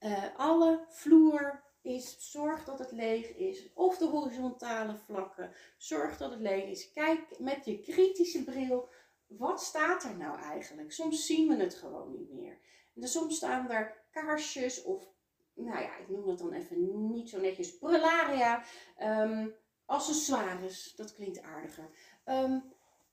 Uh, 0.00 0.24
alle 0.36 0.84
vloer 0.88 1.62
is, 1.82 2.30
zorg 2.30 2.64
dat 2.64 2.78
het 2.78 2.92
leeg 2.92 3.34
is. 3.34 3.72
Of 3.74 3.98
de 3.98 4.06
horizontale 4.06 4.96
vlakken, 4.96 5.52
zorg 5.76 6.16
dat 6.16 6.30
het 6.30 6.40
leeg 6.40 6.64
is. 6.64 6.92
Kijk 6.92 7.38
met 7.38 7.64
je 7.64 7.80
kritische 7.80 8.44
bril 8.44 8.88
wat 9.26 9.62
staat 9.62 10.04
er 10.04 10.16
nou 10.16 10.38
eigenlijk? 10.38 10.92
Soms 10.92 11.26
zien 11.26 11.48
we 11.48 11.56
het 11.56 11.74
gewoon 11.74 12.12
niet 12.12 12.32
meer. 12.32 12.58
En 12.94 13.08
soms 13.08 13.36
staan 13.36 13.70
er 13.70 14.04
kaarsjes 14.10 14.82
of, 14.82 15.08
nou 15.54 15.82
ja, 15.82 15.96
ik 15.96 16.08
noem 16.08 16.26
dat 16.26 16.38
dan 16.38 16.52
even 16.52 17.10
niet 17.10 17.30
zo 17.30 17.40
netjes, 17.40 17.78
prularia, 17.78 18.64
um, 19.00 19.54
accessoires. 19.86 20.94
Dat 20.96 21.14
klinkt 21.14 21.42
aardiger. 21.42 21.90
Um, 22.24 22.62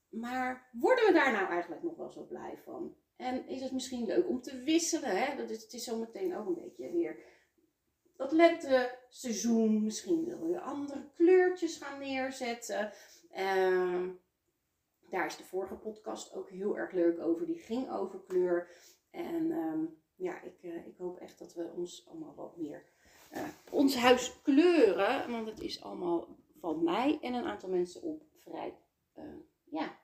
maar 0.10 0.70
worden 0.72 1.06
we 1.06 1.14
daar 1.14 1.32
nou 1.32 1.48
eigenlijk 1.48 1.84
nog 1.84 1.96
wel 1.96 2.10
zo 2.10 2.24
blij 2.24 2.58
van? 2.64 2.96
En 3.16 3.48
is 3.48 3.62
het 3.62 3.72
misschien 3.72 4.06
leuk 4.06 4.28
om 4.28 4.42
te 4.42 4.64
wisselen? 4.64 5.18
Hè? 5.18 5.36
Dat 5.36 5.50
is, 5.50 5.62
het 5.62 5.74
is 5.74 5.84
zometeen 5.84 6.38
ook 6.38 6.48
een 6.48 6.62
beetje 6.64 6.92
weer 6.92 7.20
dat 8.18 8.32
lente 8.32 8.98
seizoen. 9.10 9.84
Misschien 9.84 10.26
wil 10.26 10.48
je 10.48 10.60
andere 10.60 11.10
kleurtjes 11.16 11.78
gaan 11.78 12.00
neerzetten. 12.00 12.92
Um, 13.40 14.20
daar 15.10 15.26
is 15.26 15.38
de 15.38 15.44
vorige 15.44 15.76
podcast 15.76 16.34
ook 16.34 16.50
heel 16.50 16.78
erg 16.78 16.92
leuk 16.92 17.20
over. 17.20 17.46
Die 17.46 17.60
ging 17.60 17.92
over 17.92 18.20
kleur. 18.28 18.70
En 19.12 19.52
ehm, 19.52 19.86
ja, 20.16 20.42
ik, 20.42 20.64
uh, 20.64 20.88
ik 20.88 20.98
hoop 20.98 21.20
echt 21.20 21.40
dat 21.40 21.54
we 21.54 21.72
ons 21.76 22.08
allemaal 22.08 22.36
wat 22.36 22.58
meer 22.58 22.84
uh, 23.34 23.44
ons 23.72 23.96
huis 23.96 24.42
kleuren. 24.42 25.32
Want 25.32 25.48
het 25.48 25.60
is 25.60 25.84
allemaal 25.84 26.28
van 26.62 26.84
mij 26.84 27.18
en 27.22 27.34
een 27.34 27.46
aantal 27.46 27.70
mensen 27.70 28.02
op 28.02 28.24
vrij 28.38 28.78
uh, 29.18 29.24
ja, 29.64 30.00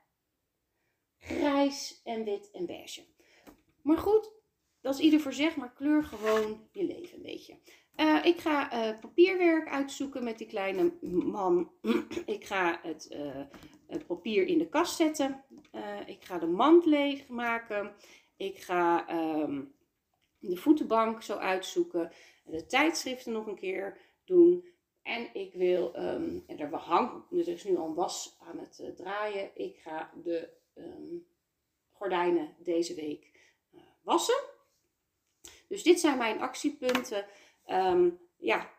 grijs 1.18 2.00
en 2.04 2.24
wit 2.24 2.50
en 2.50 2.66
beige. 2.66 3.04
Maar 3.82 3.98
goed, 3.98 4.32
dat 4.80 4.94
is 4.94 5.00
ieder 5.00 5.20
voor 5.20 5.32
zich, 5.32 5.56
maar 5.56 5.72
kleur 5.72 6.04
gewoon 6.04 6.68
je 6.72 6.84
leven 6.84 7.16
een 7.16 7.22
beetje. 7.22 7.58
Uh, 7.96 8.24
ik 8.24 8.38
ga 8.38 8.72
uh, 8.72 8.98
papierwerk 9.00 9.68
uitzoeken 9.68 10.24
met 10.24 10.38
die 10.38 10.46
kleine 10.46 10.92
man. 11.24 11.70
ik 12.26 12.44
ga 12.44 12.80
het 12.82 13.16
het 13.86 14.06
papier 14.06 14.46
in 14.46 14.58
de 14.58 14.68
kast 14.68 14.96
zetten. 14.96 15.44
Ik 16.06 16.24
ga 16.24 16.38
de 16.38 16.46
mand 16.46 16.84
leeg 16.84 17.28
maken. 17.28 17.94
Ik 18.36 18.58
ga 18.58 19.10
um, 19.42 19.74
de 20.38 20.56
voetenbank 20.56 21.22
zo 21.22 21.36
uitzoeken. 21.36 22.12
De 22.44 22.66
tijdschriften 22.66 23.32
nog 23.32 23.46
een 23.46 23.58
keer 23.58 23.98
doen. 24.24 24.64
En 25.08 25.34
ik 25.34 25.54
wil, 25.54 25.96
um, 25.96 26.44
en 26.46 26.58
er, 26.58 26.74
hang, 26.74 27.24
er 27.30 27.48
is 27.48 27.64
nu 27.64 27.76
al 27.76 27.86
een 27.86 27.94
was 27.94 28.36
aan 28.38 28.58
het 28.58 28.78
uh, 28.78 28.90
draaien. 28.90 29.50
Ik 29.54 29.78
ga 29.78 30.12
de 30.22 30.48
um, 30.74 31.26
gordijnen 31.90 32.56
deze 32.58 32.94
week 32.94 33.52
uh, 33.74 33.80
wassen. 34.02 34.44
Dus 35.68 35.82
dit 35.82 36.00
zijn 36.00 36.18
mijn 36.18 36.40
actiepunten. 36.40 37.26
ja, 38.36 38.70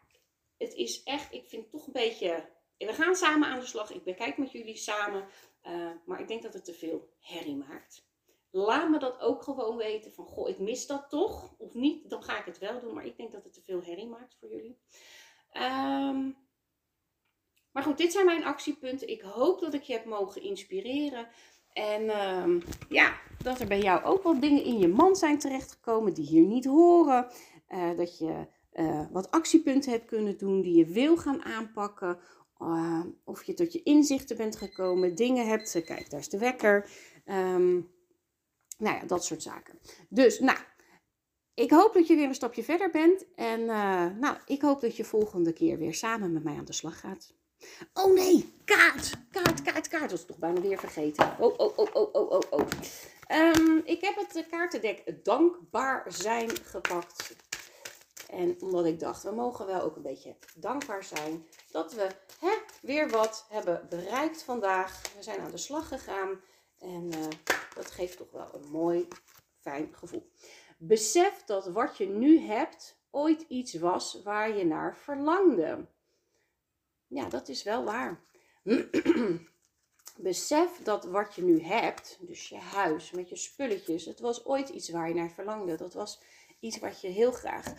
het 0.58 0.74
is 0.74 1.04
echt, 1.04 1.34
ik 1.34 1.48
vind 1.48 1.62
het 1.62 1.72
toch 1.72 1.86
een 1.86 1.94
beetje 1.94 2.50
we 2.88 2.94
gaan 2.94 3.16
samen 3.16 3.48
aan 3.48 3.60
de 3.60 3.66
slag. 3.66 3.92
Ik 3.92 4.04
bekijk 4.04 4.38
met 4.38 4.52
jullie 4.52 4.78
samen. 4.78 5.28
Uh, 5.68 5.92
maar 6.06 6.20
ik 6.20 6.28
denk 6.28 6.44
dat 6.44 6.54
het 6.54 6.66
te 6.66 6.74
veel 6.74 7.14
herrie 7.20 7.56
maakt. 7.56 8.08
Laat 8.52 8.90
me 8.90 9.00
dat 9.00 9.20
ook 9.20 9.44
gewoon 9.44 9.78
weten. 9.78 10.12
Van 10.12 10.26
goh, 10.26 10.50
ik 10.50 10.60
mis 10.60 10.88
dat 10.88 11.10
toch. 11.10 11.56
Of 11.58 11.74
niet, 11.74 12.10
dan 12.10 12.24
ga 12.24 12.40
ik 12.40 12.46
het 12.46 12.58
wel 12.58 12.80
doen. 12.80 12.94
Maar 12.94 13.06
ik 13.06 13.18
denk 13.18 13.32
dat 13.32 13.44
het 13.44 13.54
te 13.54 13.62
veel 13.62 13.84
herrie 13.84 14.08
maakt 14.08 14.36
voor 14.40 14.50
jullie. 14.50 14.80
Um, 15.62 16.36
maar 17.72 17.84
goed, 17.84 17.98
dit 17.98 18.12
zijn 18.12 18.26
mijn 18.26 18.44
actiepunten. 18.44 19.10
Ik 19.10 19.22
hoop 19.22 19.60
dat 19.60 19.74
ik 19.74 19.82
je 19.82 19.94
heb 19.94 20.06
mogen 20.06 20.42
inspireren. 20.42 21.28
En 21.74 22.28
um, 22.28 22.64
ja, 22.90 23.20
dat 23.44 23.60
er 23.60 23.68
bij 23.68 23.82
jou 23.82 24.04
ook 24.04 24.24
wat 24.24 24.42
dingen 24.42 24.64
in 24.64 24.78
je 24.78 24.88
mand 24.88 25.18
zijn 25.18 25.40
terechtgekomen 25.40 26.14
die 26.14 26.26
hier 26.26 26.46
niet 26.46 26.66
horen. 26.66 27.28
Uh, 27.70 27.98
dat 27.98 28.18
je 28.18 28.48
uh, 28.74 29.06
wat 29.12 29.32
actiepunten 29.32 29.92
hebt 29.92 30.06
kunnen 30.06 30.38
doen 30.38 30.62
die 30.62 30.76
je 30.78 30.86
wil 30.86 31.18
gaan 31.18 31.44
aanpakken 31.44 32.20
uh, 32.62 33.06
of 33.24 33.44
je 33.44 33.54
tot 33.54 33.74
je 33.74 33.84
inzichten 33.84 34.38
bent 34.38 34.56
gekomen, 34.56 35.16
dingen 35.16 35.48
hebt. 35.48 35.82
Kijk, 35.86 36.10
daar 36.10 36.20
is 36.20 36.30
de 36.30 36.38
wekker. 36.38 36.90
Nou 38.78 38.96
ja, 38.98 39.06
dat 39.06 39.26
soort 39.26 39.44
zaken. 39.44 39.80
Dus, 40.10 40.40
nou, 40.40 40.58
ik 41.60 41.72
hoop 41.72 41.94
dat 41.94 42.08
je 42.08 42.16
weer 42.16 42.28
een 42.28 42.36
stapje 42.36 42.64
verder 42.64 42.90
bent. 42.90 43.26
En 43.36 43.60
uh, 43.60 44.06
nou, 44.20 44.38
ik 44.46 44.62
hoop 44.62 44.82
dat 44.82 44.96
je 44.96 45.06
volgende 45.06 45.54
keer 45.54 45.78
weer 45.78 45.94
samen 45.94 46.34
met 46.34 46.44
mij 46.44 46.58
aan 46.58 46.66
de 46.66 46.74
slag 46.74 47.00
gaat. 47.00 47.34
Oh 47.94 48.14
nee, 48.14 48.54
kaart, 48.66 49.12
kaart, 49.32 49.62
kaart, 49.62 49.88
kaart. 49.88 50.10
Dat 50.10 50.20
is 50.20 50.26
toch 50.26 50.38
bijna 50.38 50.62
weer 50.62 50.80
vergeten. 50.80 51.36
Oh, 51.40 51.60
oh, 51.60 51.78
oh, 51.78 51.88
oh, 51.94 52.14
oh, 52.14 52.32
oh, 52.32 52.42
oh. 52.50 52.68
Um, 53.32 53.82
ik 53.86 54.02
heb 54.02 54.16
het 54.16 54.48
kaartendek 54.50 55.24
Dankbaar 55.24 56.06
zijn 56.08 56.50
gepakt. 56.64 57.36
En 58.30 58.58
omdat 58.60 58.86
ik 58.86 59.00
dacht, 59.00 59.24
we 59.24 59.32
mogen 59.32 59.66
wel 59.66 59.82
ook 59.82 59.96
een 59.96 60.02
beetje 60.02 60.36
dankbaar 60.56 61.04
zijn 61.04 61.46
dat 61.72 61.94
we 61.94 62.08
hè, 62.40 62.54
weer 62.82 63.10
wat 63.10 63.46
hebben 63.50 63.88
bereikt 63.90 64.44
vandaag. 64.44 65.02
We 65.16 65.24
zijn 65.24 65.40
aan 65.40 65.52
de 65.52 65.58
slag 65.58 65.88
gegaan 65.88 66.42
en 66.80 67.12
uh, 67.16 67.28
dat 67.76 67.92
geeft 67.92 68.18
toch 68.18 68.32
wel 68.32 68.50
een 68.54 68.72
mooi, 68.72 69.08
fijn 69.62 69.90
gevoel. 69.92 70.32
Besef 70.82 71.44
dat 71.46 71.68
wat 71.68 71.98
je 71.98 72.08
nu 72.08 72.40
hebt 72.40 73.02
ooit 73.10 73.46
iets 73.48 73.74
was 73.74 74.22
waar 74.24 74.58
je 74.58 74.66
naar 74.66 74.98
verlangde. 74.98 75.88
Ja, 77.08 77.30
dat 77.30 77.48
is 77.48 77.64
wel 77.64 77.84
waar. 77.84 78.24
Besef 80.18 80.84
dat 80.84 81.06
wat 81.06 81.36
je 81.36 81.44
nu 81.44 81.62
hebt, 81.62 82.18
dus 82.22 82.50
je 82.50 82.58
huis 82.58 83.12
met 83.12 83.30
je 83.30 83.36
spulletjes, 83.36 84.06
het 84.06 84.20
was 84.20 84.46
ooit 84.46 84.70
iets 84.70 84.90
waar 84.90 85.08
je 85.08 85.14
naar 85.14 85.32
verlangde. 85.32 85.76
Dat 85.76 85.94
was 85.94 86.22
iets 86.60 86.80
wat 86.80 87.02
je 87.02 87.08
heel 87.08 87.32
graag 87.32 87.74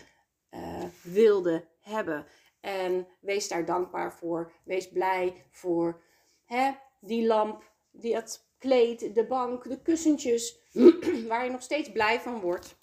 uh, 0.51 0.83
wilde 1.03 1.67
hebben. 1.79 2.25
En 2.59 3.07
wees 3.19 3.47
daar 3.47 3.65
dankbaar 3.65 4.13
voor. 4.13 4.51
Wees 4.63 4.89
blij 4.89 5.45
voor 5.49 6.01
hè, 6.45 6.71
die 6.99 7.25
lamp, 7.25 7.71
die, 7.91 8.15
het 8.15 8.45
kleed, 8.57 9.15
de 9.15 9.25
bank, 9.25 9.63
de 9.63 9.81
kussentjes, 9.81 10.59
waar 11.27 11.45
je 11.45 11.51
nog 11.51 11.61
steeds 11.61 11.91
blij 11.91 12.19
van 12.19 12.39
wordt. 12.39 12.79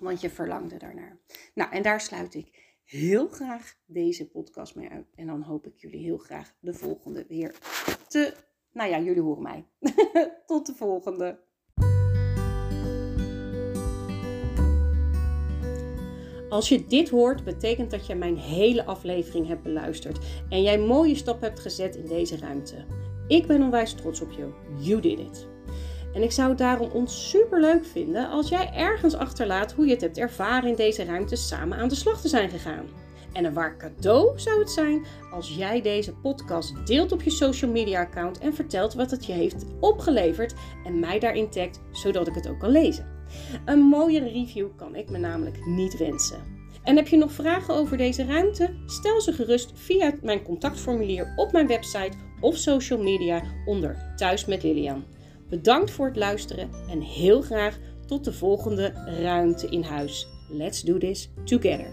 Want 0.00 0.20
je 0.20 0.30
verlangde 0.30 0.76
daarnaar. 0.76 1.18
Nou, 1.54 1.72
en 1.72 1.82
daar 1.82 2.00
sluit 2.00 2.34
ik 2.34 2.78
heel 2.84 3.28
graag 3.28 3.76
deze 3.86 4.30
podcast 4.30 4.74
mee 4.74 4.88
uit. 4.88 5.06
En 5.14 5.26
dan 5.26 5.42
hoop 5.42 5.66
ik 5.66 5.76
jullie 5.76 6.02
heel 6.02 6.18
graag 6.18 6.54
de 6.60 6.74
volgende 6.74 7.24
weer 7.28 7.54
te. 8.08 8.34
Nou 8.72 8.90
ja, 8.90 9.00
jullie 9.00 9.22
horen 9.22 9.42
mij. 9.42 9.66
Tot 10.46 10.66
de 10.66 10.74
volgende. 10.74 11.38
Als 16.48 16.68
je 16.68 16.86
dit 16.86 17.08
hoort, 17.08 17.44
betekent 17.44 17.90
dat 17.90 18.06
je 18.06 18.14
mijn 18.14 18.36
hele 18.36 18.84
aflevering 18.84 19.46
hebt 19.46 19.62
beluisterd 19.62 20.18
en 20.48 20.62
jij 20.62 20.78
mooie 20.78 21.14
stap 21.14 21.40
hebt 21.40 21.60
gezet 21.60 21.96
in 21.96 22.06
deze 22.06 22.36
ruimte. 22.36 22.84
Ik 23.28 23.46
ben 23.46 23.62
onwijs 23.62 23.94
trots 23.94 24.20
op 24.20 24.30
je. 24.30 24.52
You 24.78 25.00
did 25.00 25.18
it. 25.18 25.49
En 26.14 26.22
ik 26.22 26.32
zou 26.32 26.48
het 26.48 26.58
daarom 26.58 26.90
ons 26.90 27.28
super 27.30 27.60
leuk 27.60 27.84
vinden 27.84 28.30
als 28.30 28.48
jij 28.48 28.72
ergens 28.74 29.14
achterlaat 29.14 29.72
hoe 29.72 29.84
je 29.86 29.92
het 29.92 30.00
hebt 30.00 30.18
ervaren 30.18 30.68
in 30.68 30.76
deze 30.76 31.04
ruimte 31.04 31.36
samen 31.36 31.78
aan 31.78 31.88
de 31.88 31.94
slag 31.94 32.20
te 32.20 32.28
zijn 32.28 32.50
gegaan. 32.50 32.86
En 33.32 33.44
een 33.44 33.52
waar 33.52 33.76
cadeau 33.76 34.38
zou 34.38 34.58
het 34.58 34.70
zijn 34.70 35.04
als 35.32 35.54
jij 35.56 35.82
deze 35.82 36.12
podcast 36.12 36.86
deelt 36.86 37.12
op 37.12 37.22
je 37.22 37.30
social 37.30 37.70
media 37.70 38.00
account 38.00 38.38
en 38.38 38.54
vertelt 38.54 38.94
wat 38.94 39.10
het 39.10 39.26
je 39.26 39.32
heeft 39.32 39.64
opgeleverd 39.80 40.54
en 40.84 40.98
mij 40.98 41.18
daarin 41.18 41.50
tagt, 41.50 41.80
zodat 41.92 42.26
ik 42.26 42.34
het 42.34 42.48
ook 42.48 42.58
kan 42.58 42.70
lezen. 42.70 43.06
Een 43.64 43.78
mooiere 43.78 44.28
review 44.28 44.68
kan 44.76 44.96
ik 44.96 45.10
me 45.10 45.18
namelijk 45.18 45.66
niet 45.66 45.98
wensen. 45.98 46.58
En 46.82 46.96
heb 46.96 47.08
je 47.08 47.16
nog 47.16 47.32
vragen 47.32 47.74
over 47.74 47.96
deze 47.96 48.24
ruimte? 48.24 48.74
Stel 48.86 49.20
ze 49.20 49.32
gerust 49.32 49.72
via 49.74 50.14
mijn 50.22 50.42
contactformulier 50.42 51.32
op 51.36 51.52
mijn 51.52 51.66
website 51.66 52.16
of 52.40 52.56
social 52.56 53.02
media 53.02 53.42
onder 53.66 54.12
Thuis 54.16 54.44
met 54.44 54.62
Lilian. 54.62 55.04
Bedankt 55.50 55.90
voor 55.90 56.06
het 56.06 56.16
luisteren 56.16 56.70
en 56.88 57.00
heel 57.00 57.42
graag 57.42 57.78
tot 58.06 58.24
de 58.24 58.32
volgende 58.32 58.92
ruimte 59.22 59.68
in 59.68 59.82
huis. 59.82 60.26
Let's 60.48 60.82
do 60.82 60.98
this 60.98 61.30
together. 61.44 61.92